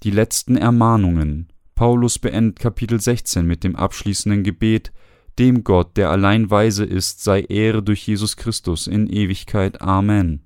Die 0.03 0.12
letzten 0.12 0.57
Ermahnungen. 0.57 1.48
Paulus 1.74 2.19
beendet 2.19 2.59
Kapitel 2.59 3.01
16 3.01 3.48
mit 3.48 3.63
dem 3.63 3.75
abschließenden 3.75 4.43
Gebet, 4.43 4.91
dem 5.38 5.63
Gott, 5.63 5.98
der 5.98 6.09
allein 6.09 6.50
weise 6.50 6.86
ist, 6.86 7.24
sei 7.24 7.41
Ehre 7.41 7.83
durch 7.83 8.07
Jesus 8.07 8.38
Christus 8.38 8.88
in 8.88 9.07
Ewigkeit. 9.07 9.81
Amen. 9.81 10.41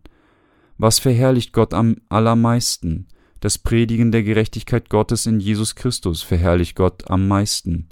Was 0.78 1.00
verherrlicht 1.00 1.54
Gott 1.54 1.74
am 1.74 1.98
allermeisten? 2.10 3.08
Das 3.40 3.58
Predigen 3.58 4.12
der 4.12 4.24
Gerechtigkeit 4.24 4.90
Gottes 4.90 5.26
in 5.26 5.40
Jesus 5.40 5.76
Christus 5.76 6.22
verherrlicht 6.22 6.76
Gott 6.76 7.10
am 7.10 7.28
meisten. 7.28 7.88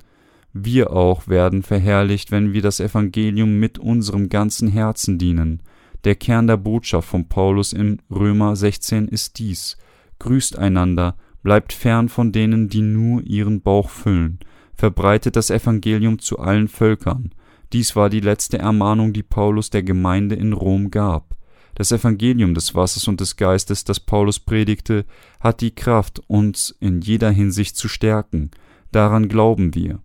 Wir 0.54 0.92
auch 0.92 1.28
werden 1.28 1.64
verherrlicht, 1.64 2.32
wenn 2.32 2.54
wir 2.54 2.62
das 2.62 2.80
Evangelium 2.80 3.60
mit 3.60 3.80
unserem 3.80 4.30
ganzen 4.30 4.68
Herzen 4.68 5.18
dienen. 5.18 5.62
Der 6.04 6.16
Kern 6.16 6.48
der 6.48 6.58
Botschaft 6.58 7.08
von 7.08 7.28
Paulus 7.28 7.74
in 7.74 8.02
Römer 8.10 8.56
16 8.56 9.08
ist 9.08 9.40
dies. 9.40 9.78
Grüßt 10.20 10.58
einander, 10.58 11.16
bleibt 11.44 11.74
fern 11.74 12.10
von 12.10 12.32
denen, 12.32 12.70
die 12.70 12.82
nur 12.82 13.22
ihren 13.24 13.62
Bauch 13.62 13.90
füllen, 13.90 14.40
verbreitet 14.82 15.36
das 15.36 15.52
Evangelium 15.52 16.18
zu 16.18 16.40
allen 16.40 16.68
Völkern. 16.68 17.36
Dies 17.72 17.96
war 17.96 18.10
die 18.10 18.20
letzte 18.20 18.58
Ermahnung, 18.58 19.14
die 19.14 19.22
Paulus 19.22 19.70
der 19.70 19.84
Gemeinde 19.84 20.34
in 20.34 20.54
Rom 20.54 20.90
gab. 20.90 21.38
Das 21.76 21.92
Evangelium 21.92 22.56
des 22.56 22.74
Wassers 22.74 23.08
und 23.08 23.22
des 23.22 23.36
Geistes, 23.36 23.84
das 23.84 24.00
Paulus 24.00 24.40
predigte, 24.40 25.06
hat 25.40 25.62
die 25.62 25.70
Kraft, 25.70 26.24
uns 26.26 26.76
in 26.80 27.00
jeder 27.02 27.30
Hinsicht 27.30 27.78
zu 27.78 27.88
stärken. 27.88 28.50
Daran 28.92 29.30
glauben 29.30 29.76
wir. 29.76 30.00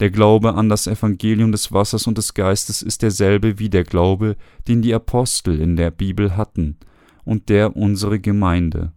Der 0.00 0.10
Glaube 0.10 0.56
an 0.56 0.68
das 0.68 0.88
Evangelium 0.88 1.52
des 1.52 1.70
Wassers 1.70 2.08
und 2.08 2.18
des 2.18 2.34
Geistes 2.34 2.82
ist 2.82 3.02
derselbe 3.02 3.60
wie 3.60 3.68
der 3.68 3.84
Glaube, 3.84 4.34
den 4.66 4.82
die 4.82 4.92
Apostel 4.92 5.60
in 5.60 5.76
der 5.76 5.92
Bibel 5.92 6.36
hatten, 6.36 6.78
und 7.22 7.48
der 7.48 7.76
unsere 7.76 8.18
Gemeinde. 8.18 8.92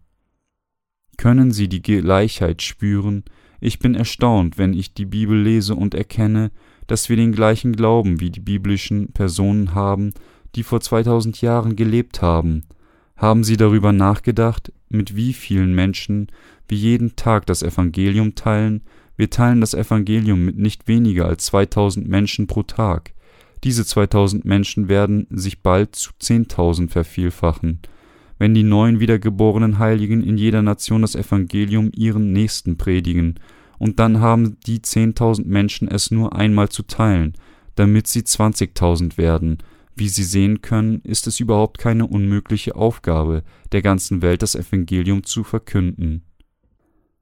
Können 1.18 1.52
Sie 1.52 1.70
die 1.70 1.84
Gleichheit 1.84 2.64
spüren, 2.64 3.26
ich 3.60 3.80
bin 3.80 3.96
erstaunt, 3.96 4.58
wenn 4.58 4.74
ich 4.74 4.94
die 4.94 5.06
Bibel 5.06 5.40
lese 5.40 5.76
und 5.76 5.94
erkenne, 5.94 6.52
dass 6.88 7.10
wir 7.10 7.16
den 7.16 7.32
gleichen 7.32 7.76
Glauben 7.76 8.20
wie 8.20 8.30
die 8.30 8.40
biblischen 8.40 9.12
Personen 9.12 9.76
haben, 9.76 10.14
die 10.56 10.64
vor 10.64 10.82
2000 10.82 11.42
Jahren 11.42 11.76
gelebt 11.76 12.22
haben. 12.22 12.64
Haben 13.16 13.44
Sie 13.44 13.58
darüber 13.58 13.92
nachgedacht, 13.92 14.72
mit 14.90 15.16
wie 15.16 15.34
vielen 15.34 15.76
Menschen 15.76 16.28
wir 16.68 16.78
jeden 16.78 17.16
Tag 17.16 17.46
das 17.46 17.62
Evangelium 17.62 18.36
teilen? 18.36 18.82
Wir 19.18 19.30
teilen 19.30 19.62
das 19.62 19.74
Evangelium 19.74 20.46
mit 20.46 20.58
nicht 20.58 20.88
weniger 20.88 21.26
als 21.26 21.46
2000 21.46 22.08
Menschen 22.08 22.48
pro 22.48 22.64
Tag. 22.64 23.14
Diese 23.66 23.86
2000 23.86 24.46
Menschen 24.46 24.88
werden 24.88 25.28
sich 25.30 25.62
bald 25.62 25.96
zu 25.96 26.12
10.000 26.22 26.90
vervielfachen 26.90 27.82
wenn 28.40 28.56
die 28.56 28.64
neuen 28.64 29.00
wiedergeborenen 29.00 29.78
Heiligen 29.78 30.24
in 30.24 30.38
jeder 30.38 30.64
Nation 30.64 31.04
das 31.04 31.14
Evangelium 31.14 31.92
ihren 31.96 32.32
Nächsten 32.32 32.78
predigen, 32.78 33.36
und 33.78 34.00
dann 34.00 34.20
haben 34.20 34.58
die 34.66 34.82
zehntausend 34.82 35.48
Menschen 35.48 35.88
es 35.88 36.12
nur 36.12 36.36
einmal 36.36 36.70
zu 36.70 36.84
teilen, 36.84 37.34
damit 37.76 38.08
sie 38.08 38.24
zwanzigtausend 38.24 39.18
werden. 39.18 39.60
Wie 39.96 40.10
Sie 40.10 40.24
sehen 40.24 40.62
können, 40.62 41.02
ist 41.04 41.28
es 41.28 41.40
überhaupt 41.40 41.78
keine 41.78 42.06
unmögliche 42.06 42.76
Aufgabe, 42.76 43.44
der 43.72 43.82
ganzen 43.82 44.22
Welt 44.22 44.42
das 44.42 44.56
Evangelium 44.56 45.24
zu 45.24 45.44
verkünden. 45.44 46.24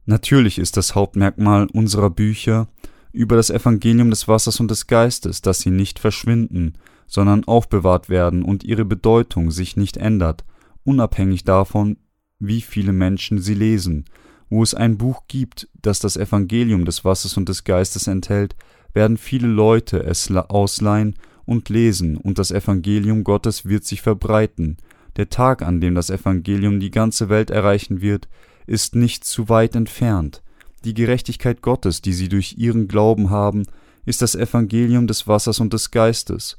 Natürlich 0.05 0.57
ist 0.57 0.77
das 0.77 0.95
Hauptmerkmal 0.95 1.67
unserer 1.73 2.09
Bücher 2.09 2.69
über 3.11 3.35
das 3.35 3.49
Evangelium 3.49 4.09
des 4.09 4.27
Wassers 4.27 4.59
und 4.59 4.71
des 4.71 4.87
Geistes, 4.87 5.41
dass 5.41 5.59
sie 5.59 5.71
nicht 5.71 5.99
verschwinden, 5.99 6.73
sondern 7.07 7.43
aufbewahrt 7.43 8.09
werden 8.09 8.43
und 8.43 8.63
ihre 8.63 8.85
Bedeutung 8.85 9.51
sich 9.51 9.77
nicht 9.77 9.97
ändert, 9.97 10.43
unabhängig 10.87 11.43
davon, 11.43 11.97
wie 12.39 12.61
viele 12.61 12.93
Menschen 12.93 13.39
sie 13.39 13.53
lesen. 13.53 14.05
Wo 14.49 14.63
es 14.63 14.73
ein 14.73 14.97
Buch 14.97 15.23
gibt, 15.27 15.67
das 15.81 15.99
das 15.99 16.15
Evangelium 16.15 16.85
des 16.85 17.03
Wassers 17.03 17.35
und 17.35 17.49
des 17.49 17.65
Geistes 17.65 18.07
enthält, 18.07 18.55
werden 18.93 19.17
viele 19.17 19.47
Leute 19.47 20.01
es 20.03 20.31
ausleihen 20.31 21.15
und 21.45 21.69
lesen, 21.69 22.15
und 22.15 22.39
das 22.39 22.51
Evangelium 22.51 23.23
Gottes 23.23 23.65
wird 23.65 23.83
sich 23.83 24.01
verbreiten. 24.01 24.77
Der 25.17 25.29
Tag, 25.29 25.61
an 25.61 25.81
dem 25.81 25.95
das 25.95 26.09
Evangelium 26.09 26.79
die 26.79 26.91
ganze 26.91 27.27
Welt 27.27 27.49
erreichen 27.49 28.01
wird, 28.01 28.29
ist 28.65 28.95
nicht 28.95 29.25
zu 29.25 29.49
weit 29.49 29.75
entfernt. 29.75 30.41
Die 30.85 30.93
Gerechtigkeit 30.93 31.61
Gottes, 31.61 32.01
die 32.01 32.13
sie 32.13 32.29
durch 32.29 32.55
ihren 32.57 32.87
Glauben 32.87 33.29
haben, 33.29 33.63
ist 34.05 34.21
das 34.21 34.35
Evangelium 34.35 35.07
des 35.07 35.27
Wassers 35.27 35.59
und 35.59 35.73
des 35.73 35.91
Geistes, 35.91 36.57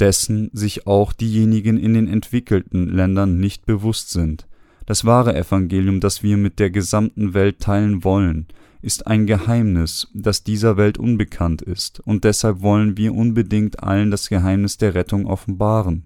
dessen 0.00 0.50
sich 0.52 0.86
auch 0.86 1.12
diejenigen 1.12 1.78
in 1.78 1.94
den 1.94 2.08
entwickelten 2.08 2.88
Ländern 2.88 3.38
nicht 3.38 3.66
bewusst 3.66 4.10
sind. 4.10 4.46
Das 4.84 5.04
wahre 5.04 5.36
Evangelium, 5.36 6.00
das 6.00 6.22
wir 6.22 6.36
mit 6.36 6.58
der 6.58 6.70
gesamten 6.70 7.34
Welt 7.34 7.60
teilen 7.60 8.04
wollen, 8.04 8.46
ist 8.82 9.06
ein 9.06 9.26
Geheimnis, 9.26 10.08
das 10.14 10.44
dieser 10.44 10.76
Welt 10.76 10.96
unbekannt 10.96 11.60
ist, 11.60 12.00
und 12.00 12.22
deshalb 12.22 12.60
wollen 12.60 12.96
wir 12.96 13.14
unbedingt 13.14 13.82
allen 13.82 14.12
das 14.12 14.28
Geheimnis 14.28 14.76
der 14.76 14.94
Rettung 14.94 15.26
offenbaren, 15.26 16.04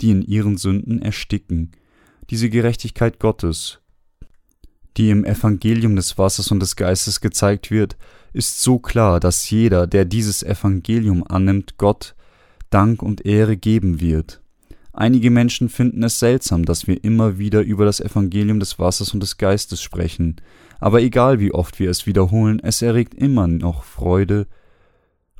die 0.00 0.10
in 0.10 0.22
ihren 0.22 0.56
Sünden 0.56 1.02
ersticken. 1.02 1.72
Diese 2.30 2.48
Gerechtigkeit 2.48 3.18
Gottes, 3.18 3.80
die 4.96 5.10
im 5.10 5.24
Evangelium 5.24 5.96
des 5.96 6.16
Wassers 6.16 6.50
und 6.50 6.60
des 6.60 6.76
Geistes 6.76 7.20
gezeigt 7.20 7.70
wird, 7.70 7.96
ist 8.32 8.62
so 8.62 8.78
klar, 8.78 9.20
dass 9.20 9.50
jeder, 9.50 9.86
der 9.86 10.04
dieses 10.04 10.42
Evangelium 10.42 11.24
annimmt, 11.26 11.76
Gott 11.76 12.14
Dank 12.72 13.02
und 13.02 13.26
Ehre 13.26 13.56
geben 13.56 14.00
wird. 14.00 14.42
Einige 14.94 15.30
Menschen 15.30 15.68
finden 15.68 16.02
es 16.02 16.18
seltsam, 16.18 16.64
dass 16.64 16.86
wir 16.86 17.04
immer 17.04 17.38
wieder 17.38 17.62
über 17.62 17.84
das 17.84 18.00
Evangelium 18.00 18.60
des 18.60 18.78
Wassers 18.78 19.12
und 19.14 19.20
des 19.20 19.36
Geistes 19.36 19.82
sprechen, 19.82 20.36
aber 20.80 21.00
egal 21.00 21.38
wie 21.38 21.52
oft 21.52 21.78
wir 21.78 21.90
es 21.90 22.06
wiederholen, 22.06 22.60
es 22.62 22.82
erregt 22.82 23.14
immer 23.14 23.46
noch 23.46 23.84
Freude 23.84 24.46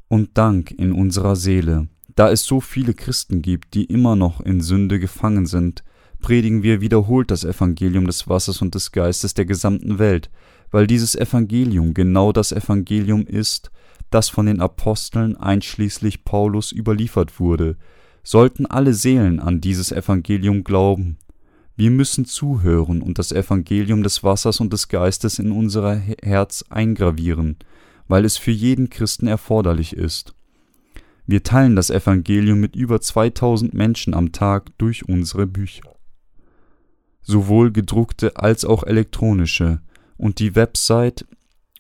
und 0.09 0.37
Dank 0.39 0.71
in 0.71 0.93
unserer 0.93 1.37
Seele. 1.37 1.89
Da 2.15 2.31
es 2.31 2.45
so 2.45 2.61
viele 2.61 2.95
Christen 2.95 3.41
gibt, 3.41 3.75
die 3.75 3.85
immer 3.85 4.15
noch 4.15 4.41
in 4.41 4.61
Sünde 4.61 5.01
gefangen 5.01 5.47
sind, 5.47 5.85
predigen 6.21 6.63
wir 6.63 6.81
wiederholt 6.81 7.31
das 7.31 7.45
Evangelium 7.45 8.07
des 8.07 8.29
Wassers 8.29 8.63
und 8.63 8.75
des 8.75 8.93
Geistes 8.93 9.35
der 9.35 9.47
gesamten 9.47 9.99
Welt, 9.99 10.31
weil 10.71 10.87
dieses 10.87 11.15
Evangelium 11.15 11.95
genau 11.95 12.33
das 12.33 12.53
Evangelium 12.53 13.27
ist, 13.27 13.71
das 14.15 14.29
von 14.29 14.47
den 14.47 14.61
Aposteln 14.61 15.37
einschließlich 15.37 16.25
Paulus 16.25 16.73
überliefert 16.73 17.41
wurde, 17.41 17.77
sollten 18.23 18.67
alle 18.67 18.95
Seelen 18.95 19.41
an 19.41 19.61
dieses 19.61 19.91
Evangelium 19.91 20.65
glauben. 20.65 21.19
Wir 21.75 21.91
müssen 21.91 22.25
zuhören 22.25 23.03
und 23.03 23.19
das 23.19 23.33
Evangelium 23.33 24.03
des 24.03 24.23
Wassers 24.23 24.61
und 24.61 24.73
des 24.73 24.89
Geistes 24.89 25.39
in 25.39 25.51
unser 25.51 25.97
Herz 25.97 26.65
eingravieren, 26.69 27.57
weil 28.07 28.25
es 28.25 28.37
für 28.37 28.51
jeden 28.51 28.91
Christen 28.91 29.27
erforderlich 29.27 29.97
ist. 29.97 30.35
Wir 31.27 31.43
teilen 31.43 31.77
das 31.77 31.91
Evangelium 31.91 32.61
mit 32.61 32.77
über 32.77 33.01
2000 33.01 33.75
Menschen 33.75 34.15
am 34.15 34.33
Tag 34.33 34.77
durch 34.79 35.09
unsere 35.09 35.47
Bücher. 35.47 35.97
Sowohl 37.23 37.73
gedruckte 37.73 38.37
als 38.37 38.65
auch 38.65 38.85
elektronische, 38.85 39.81
und 40.23 40.39
die 40.39 40.55
Website 40.55 41.27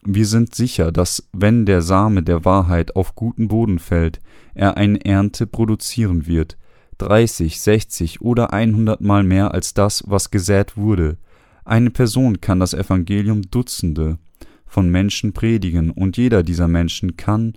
wir 0.05 0.27
sind 0.27 0.55
sicher, 0.55 0.91
dass 0.93 1.29
wenn 1.33 1.65
der 1.65 1.81
Same 1.81 2.23
der 2.23 2.45
Wahrheit 2.45 2.97
auf 2.97 3.15
guten 3.15 3.49
Boden 3.49 3.79
fällt, 3.79 4.21
er 4.55 4.77
eine 4.77 5.05
Ernte 5.05 5.47
produzieren 5.47 6.27
wird, 6.27 6.59
30, 6.99 7.61
60 7.61 8.21
oder 8.21 8.53
100 8.53 9.01
Mal 9.01 9.25
mehr 9.25 9.55
als 9.55 9.75
das, 9.75 10.05
was 10.07 10.31
gesät 10.31 10.77
wurde. 10.77 11.19
Eine 11.65 11.91
Person 11.91 12.41
kann 12.41 12.61
das 12.61 12.75
Evangelium 12.75 13.43
Dutzende 13.43 14.19
von 14.67 14.91
Menschen 14.91 15.33
predigen, 15.33 15.91
und 15.91 16.17
jeder 16.17 16.43
dieser 16.43 16.69
Menschen 16.69 17.17
kann 17.17 17.55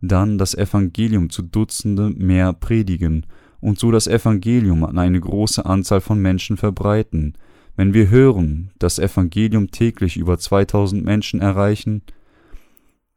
dann 0.00 0.38
das 0.38 0.54
Evangelium 0.54 1.30
zu 1.30 1.42
Dutzende 1.42 2.10
mehr 2.10 2.52
predigen 2.52 3.26
und 3.60 3.78
so 3.78 3.90
das 3.90 4.06
Evangelium 4.06 4.84
an 4.84 4.98
eine 4.98 5.20
große 5.20 5.64
Anzahl 5.64 6.00
von 6.00 6.20
Menschen 6.20 6.56
verbreiten. 6.56 7.34
Wenn 7.76 7.94
wir 7.94 8.10
hören, 8.10 8.70
das 8.78 8.98
Evangelium 8.98 9.70
täglich 9.70 10.16
über 10.16 10.38
2000 10.38 11.04
Menschen 11.04 11.40
erreichen, 11.40 12.02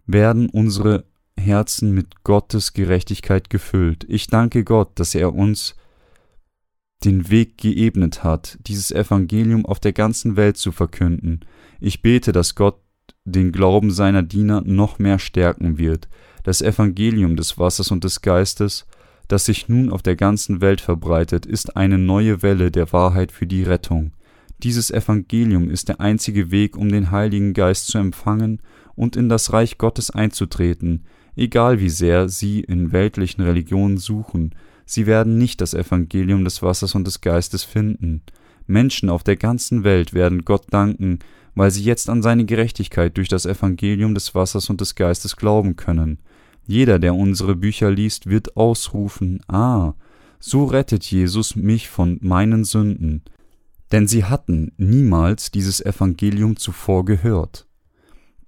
werden 0.05 0.49
unsere 0.49 1.05
Herzen 1.37 1.91
mit 1.91 2.23
Gottes 2.23 2.73
Gerechtigkeit 2.73 3.49
gefüllt. 3.49 4.05
Ich 4.07 4.27
danke 4.27 4.63
Gott, 4.63 4.91
dass 4.95 5.15
er 5.15 5.33
uns 5.33 5.75
den 7.03 7.29
Weg 7.29 7.57
geebnet 7.57 8.23
hat, 8.23 8.57
dieses 8.65 8.91
Evangelium 8.91 9.65
auf 9.65 9.79
der 9.79 9.93
ganzen 9.93 10.37
Welt 10.37 10.57
zu 10.57 10.71
verkünden. 10.71 11.41
Ich 11.79 12.01
bete, 12.01 12.31
dass 12.31 12.55
Gott 12.55 12.79
den 13.25 13.51
Glauben 13.51 13.91
seiner 13.91 14.23
Diener 14.23 14.61
noch 14.65 14.97
mehr 14.99 15.19
stärken 15.19 15.77
wird. 15.77 16.07
Das 16.43 16.61
Evangelium 16.61 17.35
des 17.35 17.57
Wassers 17.57 17.91
und 17.91 18.03
des 18.03 18.21
Geistes, 18.21 18.85
das 19.27 19.45
sich 19.45 19.67
nun 19.67 19.91
auf 19.91 20.03
der 20.03 20.15
ganzen 20.15 20.61
Welt 20.61 20.79
verbreitet, 20.79 21.45
ist 21.45 21.75
eine 21.75 21.97
neue 21.97 22.41
Welle 22.41 22.71
der 22.71 22.93
Wahrheit 22.93 23.31
für 23.31 23.47
die 23.47 23.63
Rettung. 23.63 24.11
Dieses 24.65 24.89
Evangelium 24.89 25.69
ist 25.69 25.89
der 25.89 26.01
einzige 26.01 26.49
Weg, 26.49 26.75
um 26.75 26.89
den 26.89 27.11
Heiligen 27.11 27.53
Geist 27.53 27.85
zu 27.85 27.99
empfangen 27.99 28.63
und 28.95 29.15
in 29.15 29.29
das 29.29 29.53
Reich 29.53 29.77
Gottes 29.77 30.09
einzutreten, 30.09 31.03
egal 31.35 31.79
wie 31.79 31.89
sehr 31.89 32.29
sie 32.29 32.61
in 32.61 32.91
weltlichen 32.91 33.43
Religionen 33.43 33.97
suchen, 33.97 34.55
sie 34.83 35.05
werden 35.05 35.37
nicht 35.37 35.61
das 35.61 35.75
Evangelium 35.75 36.43
des 36.43 36.63
Wassers 36.63 36.95
und 36.95 37.05
des 37.05 37.21
Geistes 37.21 37.63
finden. 37.63 38.23
Menschen 38.65 39.11
auf 39.11 39.21
der 39.21 39.35
ganzen 39.35 39.83
Welt 39.83 40.15
werden 40.15 40.45
Gott 40.45 40.65
danken, 40.71 41.19
weil 41.53 41.69
sie 41.69 41.83
jetzt 41.83 42.09
an 42.09 42.23
seine 42.23 42.45
Gerechtigkeit 42.45 43.15
durch 43.17 43.27
das 43.27 43.45
Evangelium 43.45 44.15
des 44.15 44.33
Wassers 44.33 44.71
und 44.71 44.81
des 44.81 44.95
Geistes 44.95 45.35
glauben 45.35 45.75
können. 45.75 46.17
Jeder, 46.65 46.97
der 46.97 47.13
unsere 47.13 47.55
Bücher 47.55 47.91
liest, 47.91 48.31
wird 48.31 48.57
ausrufen, 48.57 49.41
Ah, 49.47 49.93
so 50.39 50.65
rettet 50.65 51.03
Jesus 51.05 51.55
mich 51.55 51.87
von 51.87 52.17
meinen 52.23 52.63
Sünden 52.63 53.21
denn 53.91 54.07
sie 54.07 54.25
hatten 54.25 54.71
niemals 54.77 55.51
dieses 55.51 55.81
Evangelium 55.81 56.57
zuvor 56.57 57.05
gehört. 57.05 57.67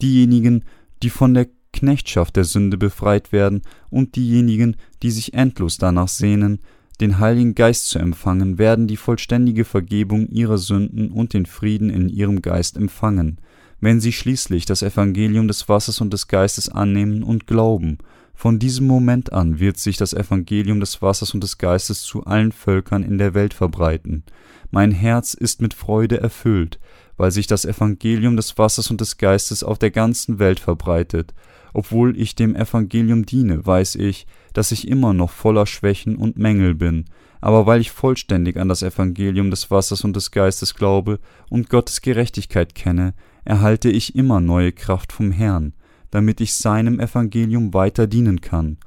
Diejenigen, 0.01 0.63
die 1.03 1.09
von 1.09 1.33
der 1.33 1.47
Knechtschaft 1.73 2.35
der 2.35 2.43
Sünde 2.43 2.77
befreit 2.77 3.31
werden, 3.31 3.61
und 3.89 4.15
diejenigen, 4.15 4.77
die 5.03 5.11
sich 5.11 5.33
endlos 5.33 5.77
danach 5.77 6.07
sehnen, 6.07 6.59
den 6.99 7.19
Heiligen 7.19 7.53
Geist 7.53 7.89
zu 7.89 7.99
empfangen, 7.99 8.57
werden 8.57 8.87
die 8.87 8.97
vollständige 8.97 9.65
Vergebung 9.65 10.27
ihrer 10.29 10.57
Sünden 10.57 11.11
und 11.11 11.33
den 11.33 11.45
Frieden 11.45 11.89
in 11.89 12.09
ihrem 12.09 12.41
Geist 12.41 12.75
empfangen, 12.75 13.39
wenn 13.79 14.01
sie 14.01 14.11
schließlich 14.11 14.65
das 14.65 14.81
Evangelium 14.81 15.47
des 15.47 15.69
Wassers 15.69 16.01
und 16.01 16.11
des 16.11 16.27
Geistes 16.27 16.69
annehmen 16.69 17.21
und 17.21 17.45
glauben. 17.45 17.99
Von 18.39 18.59
diesem 18.59 18.85
Moment 18.85 19.33
an 19.33 19.59
wird 19.59 19.77
sich 19.77 19.97
das 19.97 20.13
Evangelium 20.13 20.79
des 20.79 21.01
Wassers 21.01 21.33
und 21.33 21.41
des 21.41 21.57
Geistes 21.57 22.03
zu 22.03 22.23
allen 22.25 22.51
Völkern 22.51 23.01
in 23.01 23.17
der 23.17 23.33
Welt 23.33 23.51
verbreiten. 23.51 24.21
Mein 24.69 24.91
Herz 24.91 25.33
ist 25.33 25.59
mit 25.59 25.73
Freude 25.73 26.21
erfüllt, 26.21 26.79
weil 27.17 27.31
sich 27.31 27.47
das 27.47 27.65
Evangelium 27.65 28.35
des 28.35 28.55
Wassers 28.59 28.91
und 28.91 29.01
des 29.01 29.17
Geistes 29.17 29.63
auf 29.63 29.79
der 29.79 29.89
ganzen 29.89 30.37
Welt 30.37 30.59
verbreitet. 30.59 31.33
Obwohl 31.73 32.15
ich 32.15 32.35
dem 32.35 32.55
Evangelium 32.55 33.25
diene, 33.25 33.65
weiß 33.65 33.95
ich, 33.95 34.27
dass 34.53 34.71
ich 34.71 34.87
immer 34.87 35.13
noch 35.13 35.31
voller 35.31 35.65
Schwächen 35.65 36.15
und 36.15 36.37
Mängel 36.37 36.75
bin, 36.75 37.05
aber 37.41 37.65
weil 37.65 37.81
ich 37.81 37.89
vollständig 37.89 38.57
an 38.57 38.69
das 38.69 38.83
Evangelium 38.83 39.49
des 39.49 39.71
Wassers 39.71 40.03
und 40.03 40.15
des 40.15 40.29
Geistes 40.29 40.75
glaube 40.75 41.19
und 41.49 41.71
Gottes 41.71 42.01
Gerechtigkeit 42.01 42.75
kenne, 42.75 43.15
erhalte 43.45 43.89
ich 43.89 44.13
immer 44.13 44.39
neue 44.41 44.73
Kraft 44.73 45.11
vom 45.11 45.31
Herrn, 45.31 45.73
damit 46.11 46.41
ich 46.41 46.53
seinem 46.53 46.99
Evangelium 46.99 47.73
weiter 47.73 48.07
dienen 48.07 48.41
kann. 48.41 48.77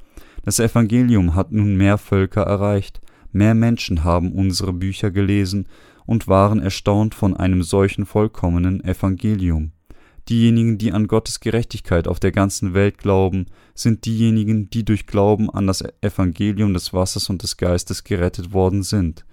Das 0.42 0.58
Evangelium 0.58 1.34
hat 1.34 1.52
nun 1.52 1.76
mehr 1.76 1.98
Völker 1.98 2.42
erreicht, 2.42 3.00
Mehr 3.32 3.54
Menschen 3.54 4.04
haben 4.04 4.32
unsere 4.32 4.72
Bücher 4.72 5.10
gelesen 5.10 5.68
und 6.06 6.26
waren 6.26 6.60
erstaunt 6.60 7.14
von 7.14 7.36
einem 7.36 7.62
solchen 7.62 8.06
vollkommenen 8.06 8.82
Evangelium. 8.82 9.72
Diejenigen, 10.28 10.78
die 10.78 10.92
an 10.92 11.06
Gottes 11.06 11.40
Gerechtigkeit 11.40 12.06
auf 12.06 12.20
der 12.20 12.32
ganzen 12.32 12.74
Welt 12.74 12.98
glauben, 12.98 13.46
sind 13.74 14.04
diejenigen, 14.04 14.70
die 14.70 14.84
durch 14.84 15.06
Glauben 15.06 15.50
an 15.50 15.66
das 15.66 15.82
Evangelium 16.02 16.74
des 16.74 16.92
Wassers 16.92 17.30
und 17.30 17.42
des 17.42 17.56
Geistes 17.56 18.04
gerettet 18.04 18.52
worden 18.52 18.82
sind. 18.82 19.24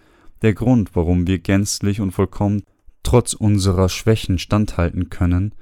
Der 0.42 0.54
Grund, 0.54 0.96
warum 0.96 1.28
wir 1.28 1.40
gänzlich 1.40 2.00
und 2.00 2.12
vollkommen 2.12 2.64
trotz 3.04 3.34
unserer 3.34 3.90
Schwächen 3.90 4.38
standhalten 4.38 5.10
können, 5.10 5.54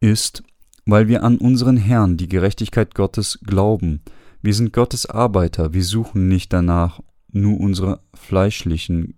ist, 0.00 0.42
weil 0.84 1.08
wir 1.08 1.22
an 1.22 1.38
unseren 1.38 1.76
Herrn, 1.76 2.16
die 2.16 2.28
Gerechtigkeit 2.28 2.94
Gottes, 2.94 3.38
glauben. 3.44 4.00
Wir 4.40 4.54
sind 4.54 4.72
Gottes 4.72 5.06
Arbeiter, 5.06 5.72
wir 5.72 5.84
suchen 5.84 6.28
nicht 6.28 6.52
danach, 6.52 7.00
nur 7.30 7.60
unsere 7.60 8.00
fleischlichen 8.14 9.14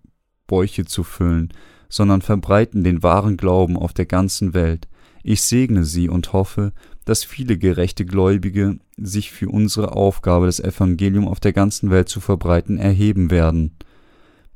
Bäuche 0.46 0.84
zu 0.84 1.02
füllen, 1.02 1.52
sondern 1.88 2.22
verbreiten 2.22 2.84
den 2.84 3.02
wahren 3.02 3.36
Glauben 3.36 3.76
auf 3.76 3.92
der 3.92 4.06
ganzen 4.06 4.54
Welt. 4.54 4.88
Ich 5.22 5.42
segne 5.42 5.84
sie 5.84 6.08
und 6.08 6.32
hoffe, 6.32 6.72
dass 7.06 7.24
viele 7.24 7.56
gerechte 7.56 8.04
Gläubige 8.04 8.78
sich 8.96 9.30
für 9.30 9.48
unsere 9.48 9.92
Aufgabe, 9.92 10.46
das 10.46 10.60
Evangelium 10.60 11.26
auf 11.26 11.40
der 11.40 11.52
ganzen 11.52 11.90
Welt 11.90 12.08
zu 12.08 12.20
verbreiten, 12.20 12.78
erheben 12.78 13.30
werden. 13.30 13.76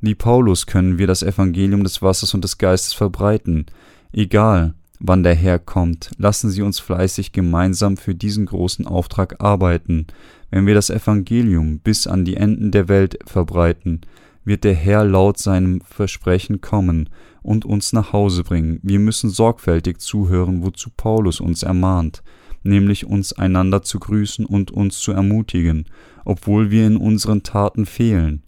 Wie 0.00 0.14
Paulus 0.14 0.66
können 0.66 0.98
wir 0.98 1.06
das 1.06 1.22
Evangelium 1.22 1.84
des 1.84 2.02
Wassers 2.02 2.34
und 2.34 2.44
des 2.44 2.58
Geistes 2.58 2.92
verbreiten, 2.92 3.66
egal 4.12 4.74
wann 5.00 5.22
der 5.22 5.34
Herr 5.34 5.58
kommt. 5.58 6.10
Lassen 6.18 6.50
Sie 6.50 6.62
uns 6.62 6.78
fleißig 6.80 7.32
gemeinsam 7.32 7.96
für 7.96 8.14
diesen 8.14 8.46
großen 8.46 8.86
Auftrag 8.86 9.42
arbeiten. 9.42 10.06
Wenn 10.50 10.66
wir 10.66 10.74
das 10.74 10.90
Evangelium 10.90 11.78
bis 11.78 12.06
an 12.06 12.24
die 12.24 12.36
Enden 12.36 12.70
der 12.70 12.88
Welt 12.88 13.18
verbreiten, 13.26 14.00
wird 14.44 14.64
der 14.64 14.74
Herr 14.74 15.04
laut 15.04 15.38
seinem 15.38 15.80
Versprechen 15.82 16.60
kommen 16.60 17.10
und 17.42 17.64
uns 17.64 17.92
nach 17.92 18.12
Hause 18.12 18.44
bringen. 18.44 18.80
Wir 18.82 18.98
müssen 18.98 19.30
sorgfältig 19.30 19.98
zuhören, 20.00 20.62
wozu 20.62 20.90
Paulus 20.96 21.40
uns 21.40 21.62
ermahnt, 21.62 22.22
nämlich 22.62 23.06
uns 23.06 23.32
einander 23.32 23.82
zu 23.82 23.98
grüßen 24.00 24.46
und 24.46 24.70
uns 24.70 24.98
zu 24.98 25.12
ermutigen, 25.12 25.84
obwohl 26.24 26.70
wir 26.70 26.86
in 26.86 26.96
unseren 26.96 27.42
Taten 27.42 27.86
fehlen 27.86 28.42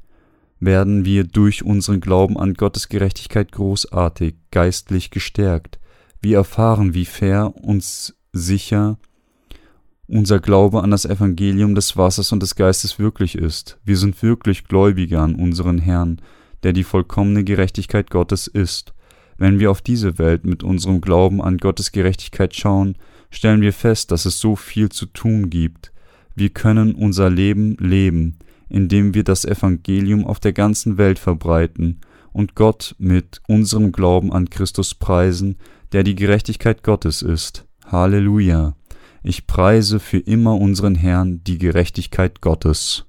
werden 0.60 1.06
wir 1.06 1.24
durch 1.24 1.64
unseren 1.64 2.00
Glauben 2.00 2.38
an 2.38 2.54
Gottes 2.54 2.88
Gerechtigkeit 2.88 3.50
großartig, 3.50 4.34
geistlich 4.50 5.10
gestärkt. 5.10 5.79
Wir 6.20 6.38
erfahren, 6.38 6.94
wie 6.94 7.06
fair 7.06 7.54
uns 7.56 8.14
sicher 8.33 8.98
unser 10.06 10.40
Glaube 10.40 10.83
an 10.83 10.90
das 10.90 11.04
Evangelium 11.04 11.74
des 11.74 11.96
Wassers 11.96 12.33
und 12.33 12.42
des 12.42 12.56
Geistes 12.56 12.98
wirklich 12.98 13.37
ist. 13.37 13.78
Wir 13.85 13.96
sind 13.96 14.22
wirklich 14.22 14.64
Gläubige 14.64 15.20
an 15.20 15.37
unseren 15.37 15.78
Herrn, 15.78 16.20
der 16.62 16.72
die 16.72 16.85
vollkommene 16.85 17.44
Gerechtigkeit 17.44 18.11
Gottes 18.11 18.48
ist. 18.48 18.92
Wenn 19.38 19.61
wir 19.61 19.70
auf 19.70 19.80
diese 19.80 20.18
Welt 20.18 20.44
mit 20.44 20.62
unserem 20.62 21.00
Glauben 21.00 21.40
an 21.40 21.59
Gottes 21.59 21.92
Gerechtigkeit 21.92 22.54
schauen, 22.54 22.96
stellen 23.30 23.62
wir 23.62 23.72
fest, 23.72 24.11
dass 24.11 24.26
es 24.26 24.40
so 24.40 24.56
viel 24.56 24.88
zu 24.90 25.06
tun 25.06 25.48
gibt. 25.48 25.92
Wir 26.35 26.50
können 26.50 26.94
unser 26.94 27.30
Leben 27.30 27.76
leben, 27.78 28.37
indem 28.68 29.14
wir 29.14 29.24
das 29.24 29.44
Evangelium 29.44 30.26
auf 30.26 30.40
der 30.40 30.52
ganzen 30.52 30.98
Welt 30.98 31.18
verbreiten 31.18 32.00
und 32.33 32.54
Gott 32.54 32.94
mit 32.98 33.40
unserem 33.46 33.92
Glauben 33.92 34.33
an 34.33 34.50
Christus 34.50 34.94
preisen, 34.94 35.56
der 35.92 36.05
die 36.05 36.14
Gerechtigkeit 36.14 36.83
Gottes 36.83 37.22
ist. 37.22 37.66
Halleluja. 37.87 38.74
Ich 39.22 39.46
preise 39.46 40.00
für 40.00 40.18
immer 40.18 40.57
unseren 40.57 40.94
Herrn 40.94 41.42
die 41.44 41.59
Gerechtigkeit 41.59 42.40
Gottes. 42.40 43.07